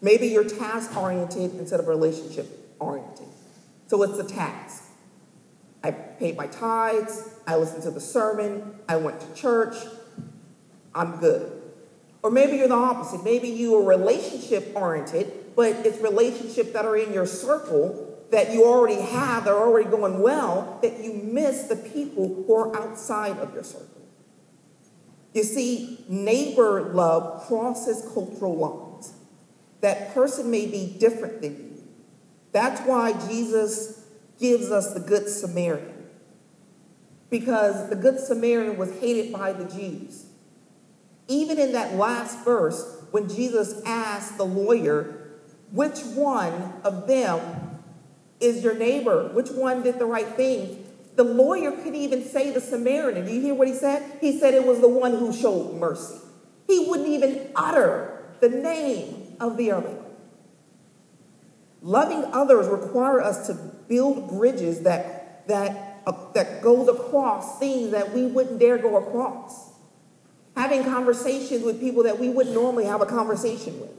Maybe 0.00 0.28
you're 0.28 0.48
task 0.48 0.96
oriented 0.96 1.54
instead 1.56 1.80
of 1.80 1.86
relationship 1.86 2.74
oriented. 2.78 3.26
So 3.88 4.02
it's 4.02 4.16
the 4.16 4.24
task. 4.24 4.84
I 5.84 5.90
paid 5.90 6.36
my 6.36 6.46
tithes, 6.46 7.28
I 7.46 7.56
listened 7.56 7.82
to 7.84 7.90
the 7.90 8.00
sermon, 8.00 8.74
I 8.88 8.96
went 8.96 9.20
to 9.20 9.34
church, 9.34 9.76
I'm 10.94 11.16
good. 11.16 11.60
Or 12.22 12.30
maybe 12.30 12.56
you're 12.56 12.68
the 12.68 12.74
opposite. 12.74 13.24
Maybe 13.24 13.48
you 13.48 13.76
are 13.76 13.82
relationship 13.82 14.72
oriented, 14.74 15.54
but 15.56 15.86
it's 15.86 16.00
relationships 16.00 16.72
that 16.72 16.84
are 16.84 16.96
in 16.96 17.12
your 17.12 17.26
circle 17.26 18.09
that 18.30 18.52
you 18.52 18.64
already 18.64 19.00
have, 19.00 19.44
that 19.44 19.52
are 19.52 19.66
already 19.66 19.88
going 19.88 20.20
well, 20.20 20.78
that 20.82 21.00
you 21.02 21.12
miss 21.12 21.64
the 21.64 21.76
people 21.76 22.28
who 22.28 22.54
are 22.54 22.76
outside 22.76 23.36
of 23.38 23.52
your 23.52 23.64
circle. 23.64 23.86
You 25.32 25.42
see, 25.42 26.04
neighbor 26.08 26.92
love 26.92 27.46
crosses 27.46 28.08
cultural 28.14 28.56
lines. 28.56 29.14
That 29.80 30.12
person 30.14 30.50
may 30.50 30.66
be 30.66 30.96
different 30.98 31.40
than 31.40 31.52
you. 31.52 31.82
That's 32.52 32.80
why 32.82 33.12
Jesus 33.28 34.04
gives 34.38 34.70
us 34.70 34.92
the 34.92 35.00
Good 35.00 35.28
Samaritan. 35.28 36.08
Because 37.30 37.88
the 37.90 37.96
Good 37.96 38.18
Samaritan 38.18 38.76
was 38.76 38.92
hated 38.98 39.32
by 39.32 39.52
the 39.52 39.64
Jews. 39.64 40.26
Even 41.28 41.58
in 41.58 41.72
that 41.72 41.94
last 41.94 42.44
verse, 42.44 43.04
when 43.12 43.28
Jesus 43.28 43.80
asked 43.86 44.36
the 44.36 44.44
lawyer, 44.44 45.30
which 45.70 46.00
one 46.00 46.72
of 46.82 47.06
them 47.06 47.69
is 48.40 48.64
your 48.64 48.74
neighbor? 48.74 49.28
Which 49.28 49.50
one 49.50 49.82
did 49.82 49.98
the 49.98 50.06
right 50.06 50.26
thing? 50.26 50.86
The 51.16 51.24
lawyer 51.24 51.72
could 51.72 51.94
even 51.94 52.24
say 52.24 52.50
the 52.50 52.60
Samaritan. 52.60 53.26
Do 53.26 53.32
you 53.32 53.40
hear 53.40 53.54
what 53.54 53.68
he 53.68 53.74
said? 53.74 54.18
He 54.20 54.38
said 54.38 54.54
it 54.54 54.64
was 54.64 54.80
the 54.80 54.88
one 54.88 55.12
who 55.12 55.32
showed 55.32 55.74
mercy. 55.74 56.18
He 56.66 56.86
wouldn't 56.88 57.08
even 57.08 57.50
utter 57.54 58.24
the 58.40 58.48
name 58.48 59.36
of 59.38 59.56
the 59.56 59.72
other. 59.72 59.96
Loving 61.82 62.24
others 62.32 62.68
require 62.68 63.20
us 63.20 63.46
to 63.48 63.54
build 63.88 64.28
bridges 64.28 64.82
that 64.82 65.46
that 65.48 66.02
uh, 66.06 66.12
that 66.34 66.62
goes 66.62 66.88
across 66.88 67.58
things 67.58 67.90
that 67.90 68.12
we 68.12 68.26
wouldn't 68.26 68.58
dare 68.58 68.78
go 68.78 68.96
across. 68.96 69.72
Having 70.56 70.84
conversations 70.84 71.64
with 71.64 71.80
people 71.80 72.02
that 72.04 72.18
we 72.18 72.28
wouldn't 72.28 72.54
normally 72.54 72.84
have 72.84 73.00
a 73.00 73.06
conversation 73.06 73.80
with. 73.80 73.90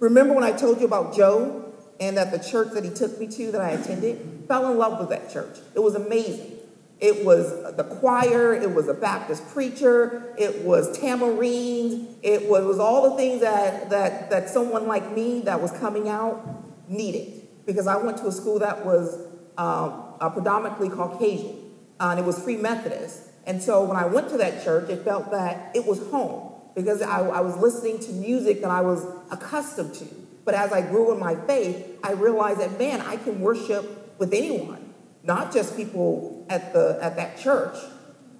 Remember 0.00 0.32
when 0.32 0.44
I 0.44 0.52
told 0.52 0.80
you 0.80 0.86
about 0.86 1.14
Joe 1.14 1.67
and 2.00 2.16
that 2.16 2.30
the 2.30 2.38
church 2.38 2.72
that 2.74 2.84
he 2.84 2.90
took 2.90 3.18
me 3.18 3.26
to 3.26 3.52
that 3.52 3.60
I 3.60 3.70
attended, 3.70 4.44
fell 4.46 4.70
in 4.70 4.78
love 4.78 5.00
with 5.00 5.08
that 5.10 5.32
church. 5.32 5.58
It 5.74 5.80
was 5.80 5.94
amazing. 5.94 6.58
It 7.00 7.24
was 7.24 7.76
the 7.76 7.84
choir, 7.84 8.54
it 8.54 8.74
was 8.74 8.88
a 8.88 8.94
Baptist 8.94 9.46
preacher, 9.48 10.34
it 10.36 10.64
was 10.64 10.98
tamarines, 10.98 12.12
it 12.22 12.48
was, 12.48 12.64
was 12.64 12.80
all 12.80 13.10
the 13.10 13.16
things 13.16 13.40
that, 13.40 13.90
that, 13.90 14.30
that 14.30 14.48
someone 14.48 14.88
like 14.88 15.12
me 15.12 15.40
that 15.42 15.62
was 15.62 15.70
coming 15.72 16.08
out 16.08 16.64
needed. 16.88 17.46
Because 17.66 17.86
I 17.86 17.96
went 17.96 18.16
to 18.18 18.26
a 18.26 18.32
school 18.32 18.58
that 18.58 18.84
was 18.84 19.16
um, 19.56 20.14
predominantly 20.32 20.88
Caucasian, 20.88 21.56
uh, 22.00 22.08
and 22.10 22.18
it 22.18 22.26
was 22.26 22.42
Free 22.42 22.56
Methodist. 22.56 23.28
And 23.46 23.62
so 23.62 23.84
when 23.84 23.96
I 23.96 24.06
went 24.06 24.28
to 24.30 24.36
that 24.38 24.64
church, 24.64 24.90
it 24.90 25.04
felt 25.04 25.30
that 25.30 25.70
it 25.76 25.86
was 25.86 26.00
home 26.10 26.52
because 26.74 27.00
I, 27.00 27.20
I 27.20 27.40
was 27.40 27.56
listening 27.56 28.00
to 28.00 28.12
music 28.12 28.60
that 28.62 28.70
I 28.70 28.80
was 28.80 29.06
accustomed 29.30 29.94
to. 29.94 30.06
But 30.48 30.54
as 30.54 30.72
I 30.72 30.80
grew 30.80 31.12
in 31.12 31.20
my 31.20 31.34
faith, 31.34 31.98
I 32.02 32.12
realized 32.12 32.60
that, 32.60 32.78
man, 32.78 33.02
I 33.02 33.16
can 33.16 33.42
worship 33.42 34.18
with 34.18 34.32
anyone, 34.32 34.94
not 35.22 35.52
just 35.52 35.76
people 35.76 36.46
at, 36.48 36.72
the, 36.72 36.98
at 37.02 37.16
that 37.16 37.36
church, 37.38 37.76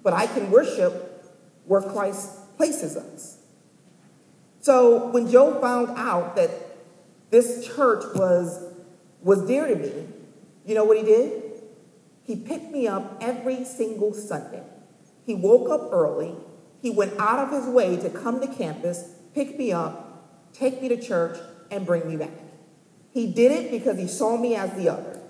but 0.01 0.13
I 0.13 0.25
can 0.25 0.49
worship 0.49 1.23
where 1.65 1.83
Christ 1.83 2.57
places 2.57 2.97
us. 2.97 3.37
So 4.59 5.11
when 5.11 5.29
Joe 5.29 5.61
found 5.61 5.89
out 5.99 6.35
that 6.35 6.49
this 7.29 7.67
church 7.67 8.03
was, 8.15 8.73
was 9.21 9.45
dear 9.45 9.67
to 9.67 9.75
me, 9.75 10.07
you 10.65 10.73
know 10.73 10.85
what 10.85 10.97
he 10.97 11.03
did? 11.03 11.43
He 12.23 12.35
picked 12.35 12.71
me 12.71 12.87
up 12.87 13.19
every 13.21 13.63
single 13.65 14.15
Sunday. 14.15 14.63
He 15.27 15.35
woke 15.35 15.69
up 15.69 15.93
early. 15.93 16.33
He 16.81 16.89
went 16.89 17.13
out 17.19 17.37
of 17.37 17.51
his 17.51 17.71
way 17.71 17.97
to 17.97 18.09
come 18.09 18.41
to 18.41 18.47
campus, 18.47 19.13
pick 19.35 19.59
me 19.59 19.71
up, 19.71 20.51
take 20.53 20.81
me 20.81 20.89
to 20.89 20.99
church, 20.99 21.37
and 21.71 21.85
bring 21.85 22.07
me 22.07 22.17
back. 22.17 22.31
He 23.11 23.27
did 23.27 23.51
it 23.51 23.71
because 23.71 23.97
he 23.97 24.07
saw 24.07 24.37
me 24.37 24.55
as 24.55 24.71
the 24.73 24.89
other. 24.89 25.21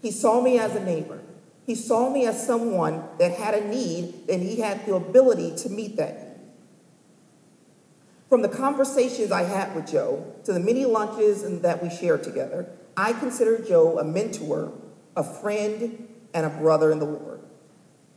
He 0.00 0.10
saw 0.10 0.40
me 0.40 0.58
as 0.58 0.74
a 0.74 0.84
neighbor. 0.84 1.20
He 1.66 1.74
saw 1.74 2.08
me 2.10 2.26
as 2.26 2.46
someone 2.46 3.02
that 3.18 3.32
had 3.32 3.54
a 3.54 3.68
need 3.68 4.14
and 4.28 4.42
he 4.42 4.60
had 4.60 4.86
the 4.86 4.94
ability 4.94 5.56
to 5.56 5.68
meet 5.68 5.96
that 5.96 6.16
need. 6.16 6.28
From 8.28 8.42
the 8.42 8.48
conversations 8.48 9.32
I 9.32 9.44
had 9.44 9.74
with 9.74 9.86
Joe 9.90 10.34
to 10.44 10.52
the 10.52 10.60
many 10.60 10.84
lunches 10.84 11.60
that 11.62 11.82
we 11.82 11.88
shared 11.88 12.22
together, 12.22 12.70
I 12.96 13.12
consider 13.12 13.62
Joe 13.62 13.98
a 13.98 14.04
mentor, 14.04 14.72
a 15.16 15.24
friend, 15.24 16.08
and 16.34 16.46
a 16.46 16.50
brother 16.50 16.92
in 16.92 16.98
the 16.98 17.06
Lord. 17.06 17.40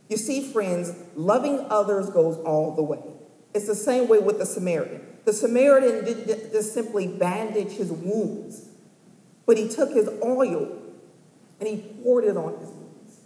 You 0.08 0.16
see, 0.18 0.42
friends, 0.52 0.92
loving 1.16 1.66
others 1.70 2.10
goes 2.10 2.36
all 2.38 2.74
the 2.74 2.82
way. 2.82 3.02
It's 3.54 3.66
the 3.66 3.74
same 3.74 4.08
way 4.08 4.18
with 4.18 4.38
the 4.38 4.46
Samaritan. 4.46 5.06
The 5.24 5.32
Samaritan 5.32 6.04
didn't 6.04 6.52
just 6.52 6.74
simply 6.74 7.06
bandage 7.06 7.72
his 7.72 7.90
wounds, 7.90 8.68
but 9.46 9.56
he 9.56 9.68
took 9.68 9.92
his 9.92 10.08
oil 10.22 10.78
and 11.60 11.68
he 11.68 11.76
poured 12.02 12.24
it 12.24 12.36
on 12.36 12.58
his 12.58 12.68
wounds. 12.68 13.20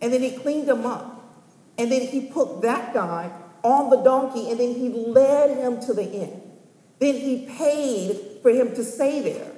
And 0.00 0.12
then 0.12 0.22
he 0.22 0.30
cleaned 0.30 0.68
them 0.68 0.86
up. 0.86 1.16
And 1.76 1.92
then 1.92 2.06
he 2.06 2.22
put 2.22 2.62
that 2.62 2.94
guy 2.94 3.30
on 3.62 3.90
the 3.90 4.02
donkey 4.02 4.50
and 4.50 4.58
then 4.58 4.74
he 4.74 4.88
led 4.88 5.56
him 5.56 5.80
to 5.82 5.94
the 5.94 6.10
inn. 6.10 6.42
Then 6.98 7.14
he 7.14 7.46
paid 7.56 8.40
for 8.42 8.50
him 8.50 8.74
to 8.74 8.82
stay 8.82 9.20
there. 9.20 9.52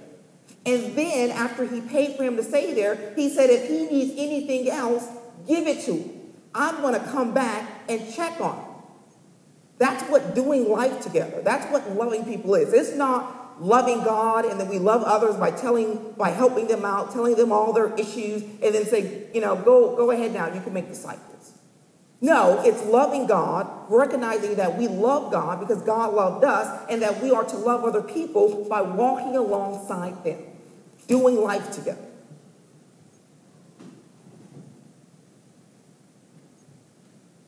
And 0.66 0.94
then, 0.94 1.30
after 1.30 1.64
he 1.64 1.80
paid 1.80 2.16
for 2.16 2.24
him 2.24 2.37
to 2.37 2.42
stay 2.42 2.74
there, 2.74 3.14
he 3.16 3.30
said, 3.30 3.48
if 3.48 3.66
he 3.68 3.87
needs 3.87 4.12
anything 4.18 4.68
else, 4.68 5.09
give 5.48 5.66
it 5.66 5.83
to 5.87 5.94
him. 5.94 6.20
I'm 6.54 6.83
going 6.83 7.00
to 7.00 7.06
come 7.09 7.33
back 7.33 7.66
and 7.88 8.12
check 8.12 8.38
on 8.40 8.56
him. 8.59 8.69
That's 9.80 10.02
what 10.10 10.34
doing 10.34 10.68
life 10.68 11.00
together. 11.00 11.40
That's 11.40 11.64
what 11.72 11.96
loving 11.96 12.26
people 12.26 12.54
is. 12.54 12.74
It's 12.74 12.94
not 12.94 13.62
loving 13.62 14.04
God 14.04 14.44
and 14.44 14.60
then 14.60 14.68
we 14.68 14.78
love 14.78 15.02
others 15.02 15.36
by 15.36 15.50
telling, 15.50 16.12
by 16.18 16.28
helping 16.28 16.66
them 16.66 16.84
out, 16.84 17.12
telling 17.12 17.34
them 17.34 17.50
all 17.50 17.72
their 17.72 17.94
issues, 17.94 18.42
and 18.42 18.74
then 18.74 18.84
say, 18.84 19.26
you 19.32 19.40
know, 19.40 19.56
go, 19.56 19.96
go 19.96 20.10
ahead 20.10 20.34
now, 20.34 20.52
you 20.52 20.60
can 20.60 20.74
make 20.74 20.88
disciples. 20.88 21.52
No, 22.20 22.60
it's 22.62 22.84
loving 22.84 23.26
God, 23.26 23.66
recognizing 23.88 24.56
that 24.56 24.76
we 24.76 24.86
love 24.86 25.32
God 25.32 25.60
because 25.60 25.82
God 25.82 26.12
loved 26.12 26.44
us, 26.44 26.86
and 26.90 27.00
that 27.00 27.22
we 27.22 27.30
are 27.30 27.44
to 27.44 27.56
love 27.56 27.82
other 27.82 28.02
people 28.02 28.66
by 28.68 28.82
walking 28.82 29.34
alongside 29.34 30.22
them, 30.24 30.42
doing 31.06 31.40
life 31.40 31.70
together. 31.72 32.04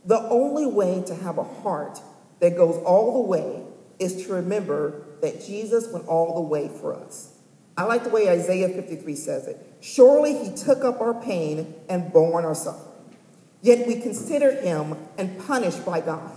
The 0.06 0.18
only 0.30 0.64
way 0.64 1.02
to 1.06 1.14
have 1.14 1.36
a 1.36 1.44
heart 1.44 2.00
that 2.42 2.56
goes 2.56 2.82
all 2.84 3.22
the 3.22 3.28
way 3.28 3.62
is 4.00 4.26
to 4.26 4.32
remember 4.32 5.04
that 5.20 5.46
Jesus 5.46 5.86
went 5.92 6.08
all 6.08 6.34
the 6.34 6.40
way 6.40 6.68
for 6.68 6.92
us. 6.92 7.38
I 7.76 7.84
like 7.84 8.02
the 8.02 8.10
way 8.10 8.28
Isaiah 8.28 8.68
53 8.68 9.14
says 9.14 9.46
it. 9.46 9.64
Surely 9.80 10.36
he 10.36 10.52
took 10.52 10.84
up 10.84 11.00
our 11.00 11.14
pain 11.14 11.72
and 11.88 12.12
borne 12.12 12.44
our 12.44 12.56
suffering. 12.56 13.16
Yet 13.62 13.86
we 13.86 14.00
considered 14.00 14.64
him 14.64 14.96
and 15.16 15.38
punished 15.38 15.86
by 15.86 16.00
God, 16.00 16.32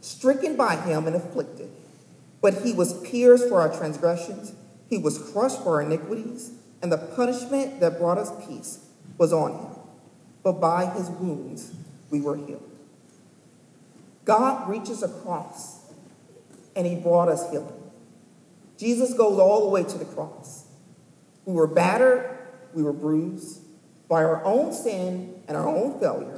stricken 0.00 0.56
by 0.56 0.74
him 0.74 1.06
and 1.06 1.14
afflicted. 1.14 1.70
But 2.40 2.62
he 2.64 2.72
was 2.72 3.00
pierced 3.08 3.48
for 3.48 3.60
our 3.60 3.74
transgressions, 3.74 4.54
he 4.90 4.98
was 4.98 5.18
crushed 5.18 5.62
for 5.62 5.76
our 5.76 5.82
iniquities, 5.82 6.50
and 6.82 6.90
the 6.90 6.98
punishment 6.98 7.78
that 7.78 7.98
brought 7.98 8.18
us 8.18 8.32
peace 8.48 8.84
was 9.18 9.32
on 9.32 9.52
him. 9.52 9.72
But 10.42 10.60
by 10.60 10.86
his 10.86 11.08
wounds 11.10 11.72
we 12.10 12.20
were 12.20 12.36
healed. 12.36 12.73
God 14.24 14.68
reaches 14.68 15.02
across 15.02 15.80
and 16.76 16.86
he 16.86 16.96
brought 16.96 17.28
us 17.28 17.50
healing. 17.50 17.72
Jesus 18.78 19.14
goes 19.14 19.38
all 19.38 19.64
the 19.64 19.68
way 19.68 19.84
to 19.84 19.98
the 19.98 20.04
cross. 20.04 20.66
We 21.44 21.54
were 21.54 21.66
battered, 21.66 22.38
we 22.72 22.82
were 22.82 22.92
bruised 22.92 23.60
by 24.08 24.24
our 24.24 24.44
own 24.44 24.72
sin 24.72 25.42
and 25.46 25.56
our 25.56 25.68
own 25.68 25.98
failure, 26.00 26.36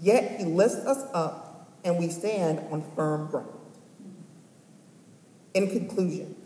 yet 0.00 0.38
he 0.38 0.44
lifts 0.44 0.76
us 0.76 1.04
up 1.12 1.76
and 1.84 1.98
we 1.98 2.08
stand 2.08 2.60
on 2.70 2.82
firm 2.94 3.30
ground. 3.30 3.48
In 5.54 5.68
conclusion, 5.70 6.36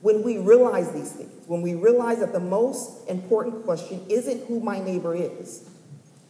when 0.00 0.22
we 0.22 0.38
realize 0.38 0.92
these 0.92 1.12
things, 1.12 1.32
when 1.46 1.62
we 1.62 1.74
realize 1.74 2.20
that 2.20 2.32
the 2.32 2.40
most 2.40 3.08
important 3.08 3.64
question 3.64 4.04
isn't 4.08 4.46
who 4.46 4.60
my 4.60 4.78
neighbor 4.78 5.14
is, 5.14 5.68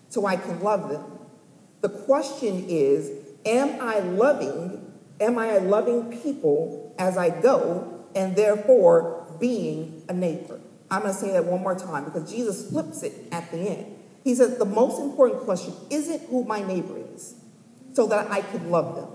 so 0.09 0.25
I 0.25 0.37
can 0.37 0.61
love 0.61 0.89
them, 0.89 1.05
the 1.81 1.89
question 1.89 2.65
is, 2.69 3.11
am 3.47 3.81
I 3.81 4.01
loving, 4.01 4.93
am 5.21 5.39
I 5.39 5.59
loving 5.59 6.21
people 6.21 6.95
as 6.99 7.17
I 7.17 7.31
go, 7.31 8.05
and 8.15 8.37
therefore 8.37 9.27
being 9.41 10.03
a 10.09 10.13
neighbor? 10.13 10.61
I'm 10.91 11.03
going 11.03 11.15
to 11.15 11.19
say 11.19 11.33
that 11.33 11.45
one 11.45 11.63
more 11.63 11.75
time 11.75 12.05
because 12.05 12.31
Jesus 12.31 12.71
flips 12.71 13.03
it 13.03 13.13
at 13.33 13.51
the 13.51 13.59
end. 13.59 13.97
He 14.25 14.35
says 14.35 14.59
the 14.59 14.65
most 14.65 15.01
important 15.01 15.43
question 15.43 15.75
isn't 15.91 16.29
who 16.29 16.45
my 16.45 16.63
neighbor 16.63 16.97
is, 17.15 17.35
so 17.95 18.07
that 18.09 18.31
I 18.31 18.43
can 18.43 18.71
love 18.71 18.97
them. 18.97 19.09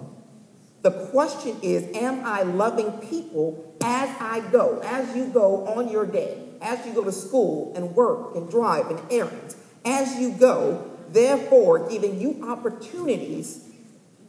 The 0.81 1.07
question 1.07 1.57
is, 1.61 1.95
am 1.95 2.25
I 2.25 2.41
loving 2.41 2.91
people 3.07 3.75
as 3.83 4.09
I 4.19 4.39
go, 4.51 4.79
as 4.83 5.15
you 5.15 5.25
go 5.27 5.67
on 5.67 5.89
your 5.89 6.05
day, 6.05 6.37
as 6.61 6.85
you 6.85 6.93
go 6.93 7.03
to 7.03 7.11
school 7.11 7.73
and 7.75 7.95
work 7.95 8.35
and 8.35 8.49
drive 8.49 8.89
and 8.89 8.99
errands, 9.11 9.55
as 9.85 10.19
you 10.19 10.31
go, 10.31 10.89
therefore 11.09 11.89
giving 11.89 12.19
you 12.19 12.43
opportunities 12.47 13.70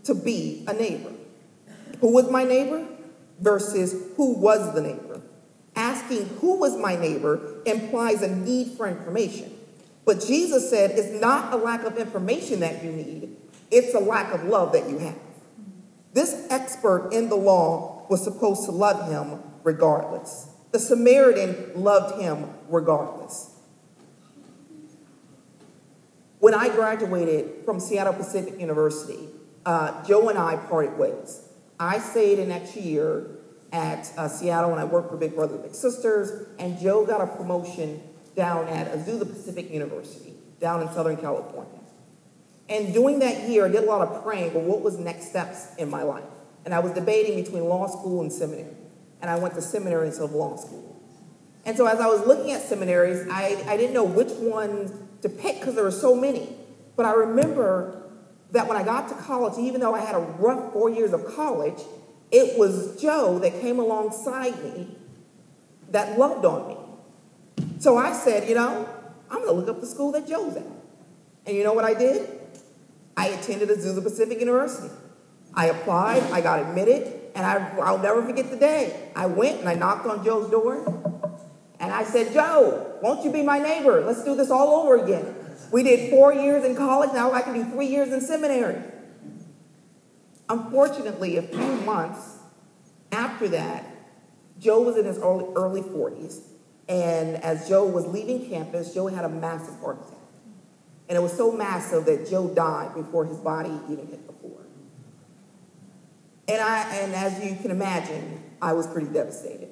to 0.05 0.15
be 0.15 0.65
a 0.67 0.73
neighbor. 0.73 1.13
Who 2.01 2.13
was 2.13 2.31
my 2.31 2.45
neighbor 2.45 2.87
versus 3.39 4.13
who 4.17 4.35
was 4.35 4.75
the 4.75 4.81
neighbor? 4.81 5.21
Asking 5.75 6.27
who 6.41 6.59
was 6.59 6.77
my 6.77 6.97
neighbor 6.97 7.63
implies 7.65 8.23
a 8.23 8.35
need 8.35 8.77
for 8.77 8.89
information. 8.89 9.57
But 10.05 10.21
Jesus 10.21 10.69
said 10.69 10.93
it's 10.93 11.21
not 11.21 11.53
a 11.53 11.57
lack 11.57 11.85
of 11.85 11.97
information 11.97 12.61
that 12.61 12.83
you 12.85 12.91
need, 12.91 13.37
it's 13.71 13.95
a 13.95 14.01
lack 14.01 14.35
of 14.35 14.45
love 14.45 14.73
that 14.73 14.91
you 14.91 14.99
have. 14.99 15.19
This 16.13 16.47
expert 16.51 17.11
in 17.13 17.29
the 17.29 17.37
law 17.37 18.07
was 18.11 18.23
supposed 18.23 18.65
to 18.67 18.71
love 18.71 19.11
him 19.11 19.43
regardless. 19.63 20.49
The 20.73 20.79
Samaritan 20.79 21.73
loved 21.77 22.21
him 22.21 22.51
regardless. 22.69 23.51
When 26.39 26.55
I 26.55 26.69
graduated 26.69 27.65
from 27.65 27.79
Seattle 27.79 28.15
Pacific 28.15 28.59
University, 28.59 29.29
uh, 29.65 30.05
Joe 30.05 30.29
and 30.29 30.39
I 30.39 30.57
parted 30.57 30.99
ways. 30.99 31.49
I 31.79 31.99
stayed 31.99 32.39
an 32.39 32.51
extra 32.51 32.83
year 32.83 33.27
at 33.73 34.13
uh, 34.17 34.29
Seattle 34.29 34.71
and 34.71 34.81
I 34.81 34.85
worked 34.85 35.11
for 35.11 35.17
Big 35.17 35.35
Brother 35.35 35.57
Big 35.57 35.75
Sisters, 35.75 36.47
and 36.59 36.79
Joe 36.79 37.07
got 37.07 37.21
a 37.21 37.27
promotion 37.27 38.03
down 38.37 38.69
at 38.69 38.93
Azusa 38.93 39.29
Pacific 39.29 39.71
University, 39.71 40.35
down 40.61 40.83
in 40.83 40.89
Southern 40.93 41.17
California. 41.17 41.81
And 42.69 42.95
during 42.95 43.19
that 43.19 43.49
year, 43.49 43.67
I 43.67 43.69
did 43.69 43.85
a 43.85 43.87
lot 43.87 44.07
of 44.07 44.23
praying 44.23 44.53
for 44.53 44.61
what 44.61 44.81
was 44.81 44.99
next 44.99 45.29
steps 45.29 45.75
in 45.77 45.91
my 45.91 46.03
life. 46.03 46.25
And 46.65 46.73
I 46.73 46.79
was 46.79 46.93
debating 46.93 47.43
between 47.43 47.65
law 47.65 47.87
school 47.87 48.23
and 48.23 48.33
seminary. 48.33 48.77
And 49.21 49.31
I 49.31 49.39
went 49.39 49.55
to 49.55 49.63
seminary 49.63 50.07
instead 50.07 50.25
of 50.25 50.33
law 50.33 50.57
school. 50.57 51.01
And 51.65 51.77
so 51.77 51.87
as 51.87 52.01
I 52.01 52.07
was 52.07 52.27
looking 52.27 52.53
at 52.53 52.63
seminaries, 52.63 53.29
I, 53.31 53.63
I 53.67 53.77
didn't 53.77 53.95
know 53.95 54.05
which 54.05 54.31
one 54.31 55.09
to 55.23 55.29
pick 55.29 55.61
because 55.61 55.75
there 55.75 55.85
were 55.85 55.91
so 55.91 56.15
many. 56.15 56.57
But 56.97 57.07
I 57.07 57.13
remember 57.13 58.03
that 58.53 58.69
when 58.69 58.77
I 58.77 58.85
got 58.85 59.09
to 59.09 59.15
college, 59.15 59.59
even 59.59 59.81
though 59.81 59.95
I 59.95 60.01
had 60.01 60.15
a 60.15 60.21
rough 60.21 60.73
four 60.73 60.91
years 60.91 61.13
of 61.13 61.27
college, 61.35 61.81
it 62.31 62.59
was 62.59 63.01
Joe 63.01 63.39
that 63.41 63.61
came 63.61 63.79
alongside 63.79 64.63
me 64.63 64.97
that 65.91 66.19
loved 66.19 66.45
on 66.45 66.69
me. 66.69 66.77
So 67.79 67.97
I 67.97 68.13
said, 68.13 68.49
you 68.49 68.55
know, 68.55 68.89
I'm 69.31 69.39
going 69.39 69.49
to 69.49 69.53
look 69.53 69.69
up 69.69 69.81
the 69.81 69.87
school 69.87 70.13
that 70.13 70.29
Joe's 70.29 70.57
at. 70.57 70.65
And 71.47 71.57
you 71.57 71.65
know 71.65 71.73
what 71.73 71.85
I 71.85 71.95
did? 71.95 72.29
I 73.17 73.29
attended 73.29 73.69
Azusa 73.69 74.03
Pacific 74.03 74.39
University. 74.39 74.93
I 75.55 75.67
applied, 75.67 76.23
I 76.31 76.41
got 76.41 76.61
admitted, 76.61 77.21
and 77.35 77.45
I, 77.45 77.77
I'll 77.79 77.99
never 77.99 78.23
forget 78.23 78.51
the 78.51 78.57
day. 78.57 79.11
I 79.15 79.27
went 79.27 79.61
and 79.61 79.69
I 79.69 79.75
knocked 79.75 80.07
on 80.07 80.25
Joe's 80.25 80.51
door, 80.51 80.77
and 81.79 81.93
I 81.93 82.05
said, 82.05 82.33
Joe, 82.33 82.99
won't 83.03 83.25
you 83.25 83.31
be 83.31 83.43
my 83.43 83.59
neighbor? 83.59 84.03
Let's 84.03 84.25
do 84.25 84.35
this 84.35 84.51
all 84.51 84.83
over 84.83 85.03
again. 85.03 85.35
We 85.73 85.83
did 85.83 86.11
four 86.11 86.35
years 86.35 86.65
in 86.65 86.77
college, 86.77 87.11
now 87.15 87.33
I 87.33 87.41
can 87.41 87.55
do 87.55 87.65
three 87.65 87.87
years 87.87 88.13
in 88.13 88.21
seminary. 88.21 88.77
Unfortunately, 90.49 91.39
a 91.39 91.43
few 91.43 91.77
months 91.87 92.37
after 93.11 93.49
that, 93.49 93.87
Joe 94.59 94.83
was 94.83 94.99
in 94.99 95.07
his 95.07 95.19
early, 95.19 95.47
early 95.57 95.81
40s, 95.81 96.41
and 96.89 97.37
as 97.37 97.69
Joe 97.71 97.87
was 97.87 98.07
leaving 98.07 98.51
campus, 98.51 98.93
Joe 98.93 99.07
had 99.07 99.25
a 99.25 99.31
massive 99.31 99.81
heart 99.81 99.99
attack. 100.03 100.19
And 101.09 101.17
it 101.17 101.23
was 101.23 101.33
so 101.33 101.51
massive 101.53 102.05
that 102.05 102.29
Joe 102.29 102.49
died 102.49 102.95
before 102.95 103.25
his 103.25 103.39
body 103.39 103.71
even 103.91 104.07
hit 104.09 104.27
the 104.27 104.33
floor. 104.35 104.61
And, 106.49 106.61
I, 106.61 106.97
and 106.97 107.15
as 107.15 107.43
you 107.43 107.57
can 107.57 107.71
imagine, 107.71 108.43
I 108.61 108.75
was 108.75 108.87
pretty 108.87 109.09
devastated. 109.09 109.71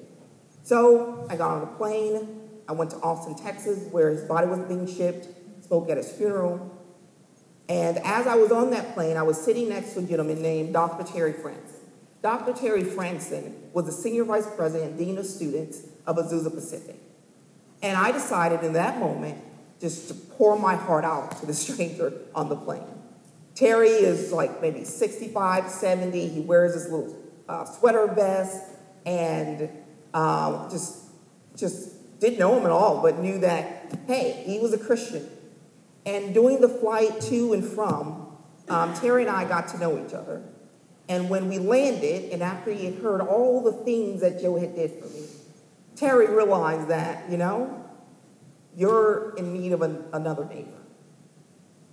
So 0.63 1.27
I 1.29 1.35
got 1.35 1.51
on 1.51 1.63
a 1.63 1.77
plane. 1.77 2.41
I 2.67 2.73
went 2.73 2.91
to 2.91 2.97
Austin, 2.97 3.35
Texas, 3.35 3.87
where 3.91 4.09
his 4.09 4.23
body 4.23 4.47
was 4.47 4.59
being 4.61 4.87
shipped, 4.87 5.27
spoke 5.71 5.89
at 5.89 5.95
his 5.95 6.11
funeral. 6.11 6.69
And 7.69 7.97
as 7.99 8.27
I 8.27 8.35
was 8.35 8.51
on 8.51 8.71
that 8.71 8.93
plane, 8.93 9.15
I 9.15 9.23
was 9.23 9.41
sitting 9.41 9.69
next 9.69 9.93
to 9.93 9.99
a 9.99 10.03
gentleman 10.03 10.41
named 10.41 10.73
Dr. 10.73 11.09
Terry 11.09 11.31
Franson. 11.31 11.79
Dr. 12.21 12.51
Terry 12.51 12.83
Franson 12.83 13.53
was 13.71 13.85
the 13.85 13.93
senior 13.93 14.25
vice 14.25 14.47
president, 14.57 14.97
dean 14.97 15.17
of 15.17 15.25
students 15.25 15.83
of 16.05 16.17
Azusa 16.17 16.53
Pacific. 16.53 16.97
And 17.81 17.97
I 17.97 18.11
decided 18.11 18.65
in 18.65 18.73
that 18.73 18.99
moment 18.99 19.41
just 19.79 20.09
to 20.09 20.13
pour 20.13 20.59
my 20.59 20.75
heart 20.75 21.05
out 21.05 21.39
to 21.39 21.45
the 21.45 21.53
stranger 21.63 22.11
on 22.35 22.49
the 22.49 22.57
plane. 22.57 22.83
Terry 23.55 23.91
is 23.91 24.33
like 24.33 24.61
maybe 24.61 24.83
65, 24.83 25.69
70. 25.69 26.27
He 26.27 26.41
wears 26.41 26.73
his 26.73 26.91
little 26.91 27.15
uh, 27.47 27.63
sweater 27.63 28.07
vest 28.07 28.61
and 29.05 29.69
um, 30.13 30.67
just, 30.69 31.05
just 31.55 32.19
didn't 32.19 32.39
know 32.39 32.57
him 32.57 32.65
at 32.65 32.71
all, 32.71 33.01
but 33.01 33.19
knew 33.19 33.39
that, 33.39 33.97
hey, 34.07 34.43
he 34.45 34.59
was 34.59 34.73
a 34.73 34.77
Christian. 34.77 35.29
And 36.05 36.33
during 36.33 36.61
the 36.61 36.69
flight 36.69 37.21
to 37.21 37.53
and 37.53 37.63
from, 37.63 38.27
um, 38.69 38.93
Terry 38.95 39.23
and 39.23 39.31
I 39.31 39.45
got 39.47 39.67
to 39.69 39.77
know 39.77 40.03
each 40.03 40.13
other. 40.13 40.41
And 41.07 41.29
when 41.29 41.49
we 41.49 41.59
landed, 41.59 42.31
and 42.31 42.41
after 42.41 42.71
he 42.71 42.85
had 42.85 42.95
heard 42.95 43.21
all 43.21 43.61
the 43.61 43.73
things 43.83 44.21
that 44.21 44.41
Joe 44.41 44.57
had 44.57 44.75
did 44.75 44.91
for 44.91 45.07
me, 45.07 45.25
Terry 45.95 46.27
realized 46.27 46.87
that, 46.87 47.29
you 47.29 47.37
know, 47.37 47.85
you're 48.75 49.35
in 49.35 49.53
need 49.53 49.73
of 49.73 49.81
an, 49.81 50.05
another 50.13 50.45
neighbor. 50.45 50.71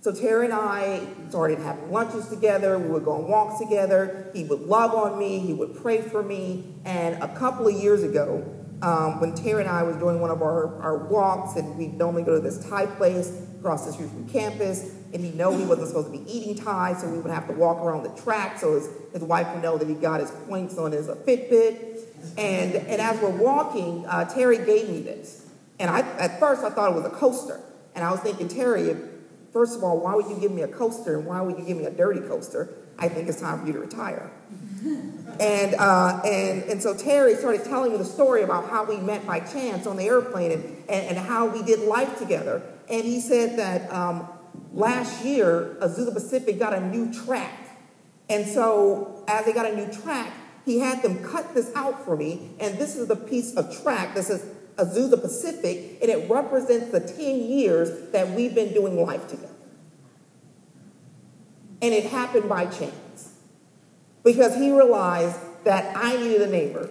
So 0.01 0.13
Terry 0.13 0.45
and 0.45 0.53
I 0.53 1.05
started 1.27 1.59
having 1.59 1.91
lunches 1.91 2.29
together. 2.29 2.79
We 2.79 2.87
would 2.87 3.03
go 3.03 3.11
on 3.11 3.27
walks 3.27 3.59
together. 3.59 4.31
He 4.33 4.45
would 4.45 4.61
love 4.61 4.93
on 4.93 5.19
me. 5.19 5.39
He 5.39 5.53
would 5.53 5.75
pray 5.75 6.01
for 6.01 6.23
me. 6.23 6.75
And 6.85 7.21
a 7.21 7.27
couple 7.35 7.67
of 7.67 7.75
years 7.75 8.03
ago, 8.03 8.49
um, 8.81 9.19
when 9.19 9.35
Terry 9.35 9.61
and 9.61 9.69
I 9.69 9.83
was 9.83 9.97
doing 9.97 10.21
one 10.21 10.31
of 10.31 10.41
our, 10.41 10.81
our 10.81 10.97
walks, 10.97 11.57
and 11.57 11.77
we 11.77 11.87
normally 11.87 12.23
go 12.23 12.35
to 12.35 12.39
this 12.39 12.65
Thai 12.69 12.85
place 12.85 13.41
across 13.59 13.85
the 13.85 13.91
street 13.91 14.09
from 14.09 14.27
campus, 14.29 14.95
and 15.13 15.23
he 15.23 15.31
know 15.31 15.55
he 15.55 15.65
wasn't 15.65 15.87
supposed 15.87 16.11
to 16.11 16.17
be 16.17 16.31
eating 16.31 16.55
Thai, 16.55 16.93
so 16.93 17.09
we 17.09 17.19
would 17.19 17.31
have 17.31 17.47
to 17.47 17.53
walk 17.53 17.77
around 17.77 18.03
the 18.03 18.21
track 18.21 18.57
so 18.57 18.75
his, 18.75 18.89
his 19.11 19.23
wife 19.23 19.53
would 19.53 19.61
know 19.61 19.77
that 19.77 19.87
he 19.87 19.95
got 19.95 20.21
his 20.21 20.31
points 20.47 20.77
on 20.77 20.91
his 20.91 21.09
uh, 21.09 21.15
Fitbit. 21.15 21.99
And, 22.37 22.75
and 22.75 23.01
as 23.01 23.19
we're 23.21 23.29
walking, 23.29 24.05
uh, 24.05 24.25
Terry 24.25 24.57
gave 24.57 24.89
me 24.89 25.01
this. 25.01 25.47
And 25.79 25.89
I, 25.89 25.99
at 26.17 26.39
first, 26.39 26.63
I 26.63 26.69
thought 26.69 26.91
it 26.91 26.95
was 26.95 27.05
a 27.05 27.09
coaster. 27.09 27.61
And 27.95 28.03
I 28.03 28.11
was 28.11 28.19
thinking, 28.19 28.47
Terry, 28.47 28.95
first 29.51 29.77
of 29.77 29.83
all, 29.83 29.99
why 29.99 30.15
would 30.15 30.27
you 30.27 30.37
give 30.39 30.51
me 30.51 30.61
a 30.61 30.67
coaster 30.67 31.17
and 31.17 31.25
why 31.25 31.41
would 31.41 31.57
you 31.57 31.65
give 31.65 31.77
me 31.77 31.85
a 31.85 31.91
dirty 31.91 32.21
coaster? 32.21 32.69
I 32.97 33.07
think 33.07 33.29
it's 33.29 33.39
time 33.39 33.61
for 33.61 33.67
you 33.67 33.73
to 33.73 33.79
retire. 33.79 34.29
and, 35.39 35.75
uh, 35.75 36.21
and, 36.25 36.63
and 36.63 36.83
so 36.83 36.95
Terry 36.95 37.35
started 37.35 37.63
telling 37.63 37.93
me 37.93 37.97
the 37.97 38.05
story 38.05 38.43
about 38.43 38.69
how 38.69 38.83
we 38.83 38.97
met 38.97 39.25
by 39.25 39.39
chance 39.39 39.87
on 39.87 39.95
the 39.95 40.03
airplane 40.03 40.51
and, 40.51 40.63
and, 40.89 41.17
and 41.17 41.17
how 41.17 41.47
we 41.47 41.63
did 41.63 41.79
life 41.79 42.17
together. 42.19 42.61
And 42.89 43.03
he 43.03 43.19
said 43.19 43.57
that 43.59 43.91
um, 43.93 44.27
last 44.73 45.23
year, 45.23 45.77
Azusa 45.81 46.13
Pacific 46.13 46.57
got 46.57 46.73
a 46.73 46.81
new 46.81 47.13
track. 47.13 47.53
And 48.29 48.47
so 48.47 49.23
as 49.27 49.45
they 49.45 49.53
got 49.53 49.69
a 49.69 49.75
new 49.75 49.91
track, 49.91 50.33
he 50.65 50.79
had 50.79 51.01
them 51.01 51.23
cut 51.23 51.53
this 51.53 51.71
out 51.75 52.03
for 52.05 52.15
me. 52.15 52.51
And 52.59 52.77
this 52.77 52.95
is 52.95 53.07
the 53.07 53.15
piece 53.15 53.55
of 53.55 53.81
track 53.81 54.15
that 54.15 54.23
says 54.23 54.45
Azusa 54.79 55.21
Pacific, 55.21 55.99
and 56.01 56.09
it 56.09 56.29
represents 56.29 56.91
the 56.91 56.99
10 56.99 57.17
years 57.41 58.11
that 58.11 58.29
we've 58.29 58.55
been 58.55 58.73
doing 58.73 59.03
life 59.03 59.27
together. 59.27 59.53
And 61.81 61.93
it 61.93 62.05
happened 62.05 62.49
by 62.49 62.65
chance 62.65 63.33
because 64.23 64.55
he 64.55 64.71
realized 64.71 65.37
that 65.63 65.95
I 65.95 66.17
needed 66.17 66.41
a 66.41 66.47
neighbor. 66.47 66.89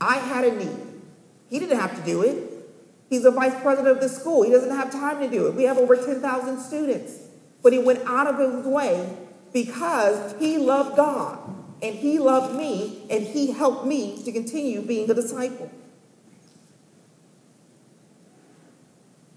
I 0.00 0.16
had 0.16 0.44
a 0.44 0.56
need. 0.56 1.02
He 1.48 1.58
didn't 1.58 1.78
have 1.78 1.96
to 1.96 2.02
do 2.02 2.22
it. 2.22 2.49
He's 3.10 3.24
a 3.24 3.32
vice 3.32 3.60
president 3.60 3.96
of 3.96 4.00
the 4.00 4.08
school. 4.08 4.42
He 4.42 4.52
doesn't 4.52 4.70
have 4.70 4.92
time 4.92 5.20
to 5.20 5.28
do 5.28 5.48
it. 5.48 5.54
We 5.56 5.64
have 5.64 5.76
over 5.76 5.96
10,000 5.96 6.60
students. 6.60 7.18
But 7.60 7.72
he 7.72 7.78
went 7.80 8.06
out 8.06 8.28
of 8.28 8.38
his 8.38 8.64
way 8.64 9.16
because 9.52 10.34
he 10.38 10.56
loved 10.58 10.96
God 10.96 11.38
and 11.82 11.96
he 11.96 12.20
loved 12.20 12.56
me 12.56 13.02
and 13.10 13.26
he 13.26 13.50
helped 13.50 13.84
me 13.84 14.22
to 14.24 14.30
continue 14.30 14.80
being 14.80 15.10
a 15.10 15.14
disciple. 15.14 15.70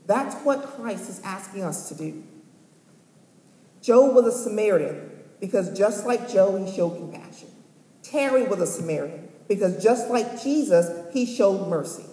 That's 0.05 0.35
what 0.43 0.61
Christ 0.75 1.09
is 1.09 1.19
asking 1.23 1.63
us 1.63 1.89
to 1.89 1.95
do. 1.95 2.23
Joe 3.81 4.11
was 4.11 4.27
a 4.27 4.37
Samaritan 4.37 5.09
because 5.39 5.75
just 5.75 6.05
like 6.05 6.29
Joe, 6.29 6.63
he 6.63 6.71
showed 6.71 6.91
compassion. 6.91 7.49
Terry 8.03 8.43
was 8.43 8.59
a 8.59 8.67
Samaritan 8.67 9.29
because 9.47 9.81
just 9.81 10.09
like 10.09 10.41
Jesus, 10.43 11.11
he 11.11 11.25
showed 11.25 11.67
mercy. 11.67 12.05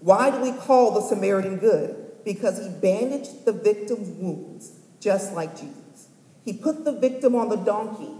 Why 0.00 0.30
do 0.30 0.40
we 0.40 0.52
call 0.52 0.92
the 0.92 1.00
Samaritan 1.00 1.58
good? 1.58 2.24
Because 2.24 2.58
he 2.58 2.68
bandaged 2.68 3.44
the 3.44 3.52
victim's 3.52 4.08
wounds 4.08 4.72
just 5.00 5.34
like 5.34 5.54
Jesus. 5.54 6.08
He 6.44 6.52
put 6.52 6.84
the 6.84 6.92
victim 6.92 7.34
on 7.34 7.48
the 7.48 7.56
donkey 7.56 8.12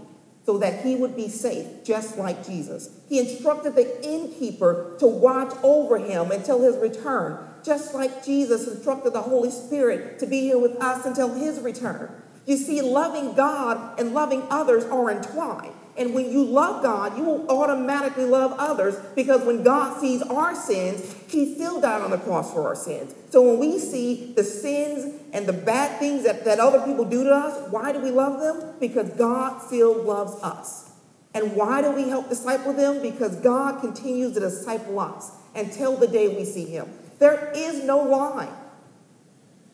so 0.45 0.57
that 0.57 0.85
he 0.85 0.95
would 0.95 1.15
be 1.15 1.27
safe, 1.27 1.83
just 1.83 2.17
like 2.17 2.45
Jesus. 2.45 2.89
He 3.09 3.19
instructed 3.19 3.75
the 3.75 4.05
innkeeper 4.05 4.95
to 4.99 5.05
watch 5.05 5.53
over 5.61 5.97
him 5.97 6.31
until 6.31 6.61
his 6.61 6.77
return, 6.77 7.37
just 7.63 7.93
like 7.93 8.23
Jesus 8.23 8.65
instructed 8.67 9.11
the 9.11 9.21
Holy 9.21 9.51
Spirit 9.51 10.19
to 10.19 10.25
be 10.25 10.39
here 10.41 10.57
with 10.57 10.81
us 10.81 11.05
until 11.05 11.33
his 11.33 11.59
return. 11.59 12.09
You 12.45 12.55
see, 12.55 12.81
loving 12.81 13.33
God 13.33 13.99
and 13.99 14.13
loving 14.13 14.43
others 14.49 14.85
are 14.85 15.11
entwined. 15.11 15.73
And 15.97 16.13
when 16.13 16.31
you 16.31 16.43
love 16.43 16.83
God, 16.83 17.17
you 17.17 17.23
will 17.23 17.49
automatically 17.49 18.25
love 18.25 18.53
others 18.57 18.95
because 19.15 19.43
when 19.43 19.63
God 19.63 19.99
sees 19.99 20.21
our 20.21 20.53
sins, 20.53 21.15
He 21.27 21.55
still 21.55 21.81
died 21.81 22.01
on 22.01 22.11
the 22.11 22.19
cross 22.19 22.53
for 22.53 22.67
our 22.67 22.75
sins. 22.75 23.15
So 23.29 23.41
when 23.41 23.59
we 23.59 23.79
see 23.79 24.33
the 24.35 24.43
sins 24.43 25.19
and 25.33 25.47
the 25.47 25.53
bad 25.53 25.99
things 25.99 26.23
that, 26.23 26.45
that 26.45 26.59
other 26.59 26.81
people 26.81 27.03
do 27.03 27.23
to 27.23 27.31
us, 27.31 27.71
why 27.71 27.91
do 27.91 27.99
we 27.99 28.11
love 28.11 28.39
them? 28.39 28.75
Because 28.79 29.09
God 29.11 29.61
still 29.63 30.03
loves 30.03 30.41
us. 30.43 30.91
And 31.33 31.55
why 31.55 31.81
do 31.81 31.91
we 31.91 32.09
help 32.09 32.29
disciple 32.29 32.73
them? 32.73 33.01
Because 33.01 33.35
God 33.37 33.81
continues 33.81 34.33
to 34.33 34.39
disciple 34.39 34.99
us 34.99 35.31
until 35.55 35.95
the 35.97 36.07
day 36.07 36.27
we 36.27 36.45
see 36.45 36.65
Him. 36.65 36.87
There 37.19 37.51
is 37.55 37.83
no 37.83 37.99
line. 38.03 38.53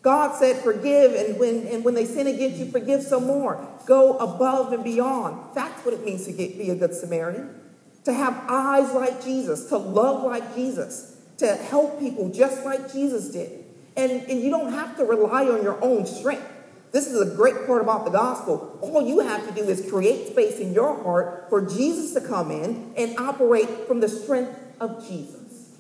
God 0.04 0.38
said, 0.38 0.62
forgive, 0.62 1.16
and 1.16 1.40
when, 1.40 1.66
and 1.68 1.84
when 1.84 1.94
they 1.94 2.06
sin 2.06 2.28
against 2.28 2.58
you, 2.58 2.70
forgive 2.70 3.02
some 3.02 3.26
more. 3.26 3.66
Go 3.86 4.18
above 4.18 4.74
and 4.74 4.84
beyond. 4.84 5.56
That's 5.56 5.84
what 5.86 5.94
it 5.94 6.04
means 6.04 6.26
to 6.26 6.34
get, 6.34 6.58
be 6.58 6.70
a 6.70 6.76
good 6.76 6.94
Samaritan. 6.94 7.62
To 8.04 8.14
have 8.14 8.44
eyes 8.50 8.94
like 8.94 9.24
Jesus, 9.24 9.70
to 9.70 9.78
love 9.78 10.24
like 10.24 10.56
Jesus, 10.56 11.18
to 11.38 11.56
help 11.56 12.02
people 12.02 12.30
just 12.30 12.66
like 12.66 12.92
Jesus 12.92 13.30
did. 13.30 13.64
And, 13.96 14.12
and 14.12 14.42
you 14.42 14.50
don't 14.50 14.74
have 14.74 14.98
to 14.98 15.06
rely 15.06 15.46
on 15.46 15.64
your 15.64 15.82
own 15.82 16.06
strength. 16.06 16.52
This 16.92 17.08
is 17.08 17.22
a 17.22 17.36
great 17.36 17.66
part 17.66 17.82
about 17.82 18.04
the 18.04 18.12
gospel. 18.12 18.78
All 18.82 19.08
you 19.08 19.22
have 19.22 19.48
to 19.48 19.54
do 19.54 19.70
is 19.70 19.90
create 19.90 20.28
space 20.28 20.60
in 20.60 20.74
your 20.74 21.02
heart 21.02 21.48
for 21.50 21.62
Jesus 21.62 22.14
to 22.14 22.22
come 22.28 22.52
in 22.52 22.94
and 22.98 23.18
operate 23.18 23.88
from 23.88 24.02
the 24.02 24.10
strength 24.10 24.60
of 24.82 25.08
Jesus. 25.08 25.78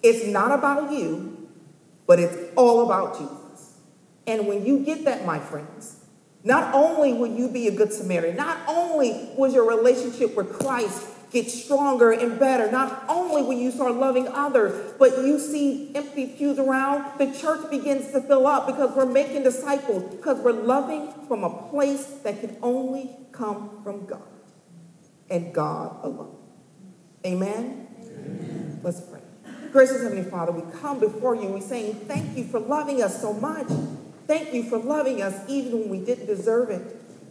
It's 0.00 0.26
not 0.26 0.56
about 0.56 0.92
you, 0.92 1.48
but 2.06 2.20
it's 2.20 2.36
all 2.56 2.86
about 2.86 3.18
Jesus. 3.18 3.37
And 4.28 4.46
when 4.46 4.66
you 4.66 4.80
get 4.84 5.06
that, 5.06 5.24
my 5.24 5.38
friends, 5.38 6.04
not 6.44 6.74
only 6.74 7.14
will 7.14 7.34
you 7.34 7.48
be 7.48 7.66
a 7.66 7.70
good 7.70 7.92
Samaritan, 7.94 8.36
not 8.36 8.58
only 8.68 9.30
will 9.36 9.50
your 9.50 9.66
relationship 9.66 10.36
with 10.36 10.52
Christ 10.52 11.06
get 11.32 11.50
stronger 11.50 12.12
and 12.12 12.38
better, 12.38 12.70
not 12.70 13.04
only 13.08 13.42
will 13.42 13.58
you 13.58 13.70
start 13.70 13.94
loving 13.94 14.28
others, 14.28 14.94
but 14.98 15.16
you 15.24 15.38
see 15.38 15.90
empty 15.94 16.26
pews 16.26 16.58
around, 16.58 17.18
the 17.18 17.32
church 17.32 17.70
begins 17.70 18.12
to 18.12 18.20
fill 18.20 18.46
up 18.46 18.66
because 18.66 18.94
we're 18.94 19.06
making 19.06 19.44
disciples, 19.44 20.14
because 20.14 20.38
we're 20.40 20.52
loving 20.52 21.10
from 21.26 21.42
a 21.42 21.70
place 21.70 22.04
that 22.22 22.40
can 22.40 22.54
only 22.62 23.10
come 23.32 23.80
from 23.82 24.04
God 24.04 24.22
and 25.30 25.54
God 25.54 26.04
alone. 26.04 26.36
Amen? 27.24 27.88
Amen. 27.98 28.80
Let's 28.82 29.00
pray. 29.00 29.20
Gracious 29.72 30.02
Heavenly 30.02 30.28
Father, 30.30 30.52
we 30.52 30.62
come 30.80 30.98
before 30.98 31.34
you. 31.34 31.42
And 31.42 31.54
we're 31.54 31.60
saying 31.60 31.94
thank 32.06 32.36
you 32.36 32.44
for 32.44 32.58
loving 32.58 33.02
us 33.02 33.20
so 33.20 33.32
much. 33.32 33.68
Thank 34.28 34.52
you 34.52 34.62
for 34.62 34.76
loving 34.76 35.22
us 35.22 35.34
even 35.48 35.72
when 35.80 35.88
we 35.88 36.00
didn't 36.04 36.26
deserve 36.26 36.68
it. 36.68 36.82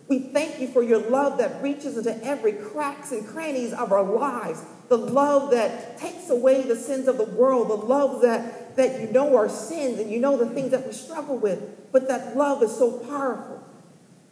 We 0.07 0.17
thank 0.17 0.59
you 0.59 0.67
for 0.67 0.81
your 0.81 0.97
love 0.97 1.37
that 1.37 1.61
reaches 1.61 1.95
into 1.95 2.25
every 2.25 2.53
cracks 2.53 3.11
and 3.11 3.25
crannies 3.27 3.71
of 3.71 3.91
our 3.91 4.03
lives. 4.03 4.63
The 4.89 4.97
love 4.97 5.51
that 5.51 5.99
takes 5.99 6.31
away 6.31 6.63
the 6.63 6.75
sins 6.75 7.07
of 7.07 7.17
the 7.17 7.25
world. 7.25 7.69
The 7.69 7.75
love 7.75 8.23
that, 8.23 8.75
that 8.77 8.99
you 8.99 9.11
know 9.11 9.35
our 9.35 9.47
sins 9.47 9.99
and 9.99 10.09
you 10.09 10.19
know 10.19 10.37
the 10.37 10.49
things 10.49 10.71
that 10.71 10.87
we 10.87 10.91
struggle 10.91 11.37
with. 11.37 11.91
But 11.91 12.07
that 12.07 12.35
love 12.35 12.63
is 12.63 12.75
so 12.75 12.97
powerful. 12.97 13.63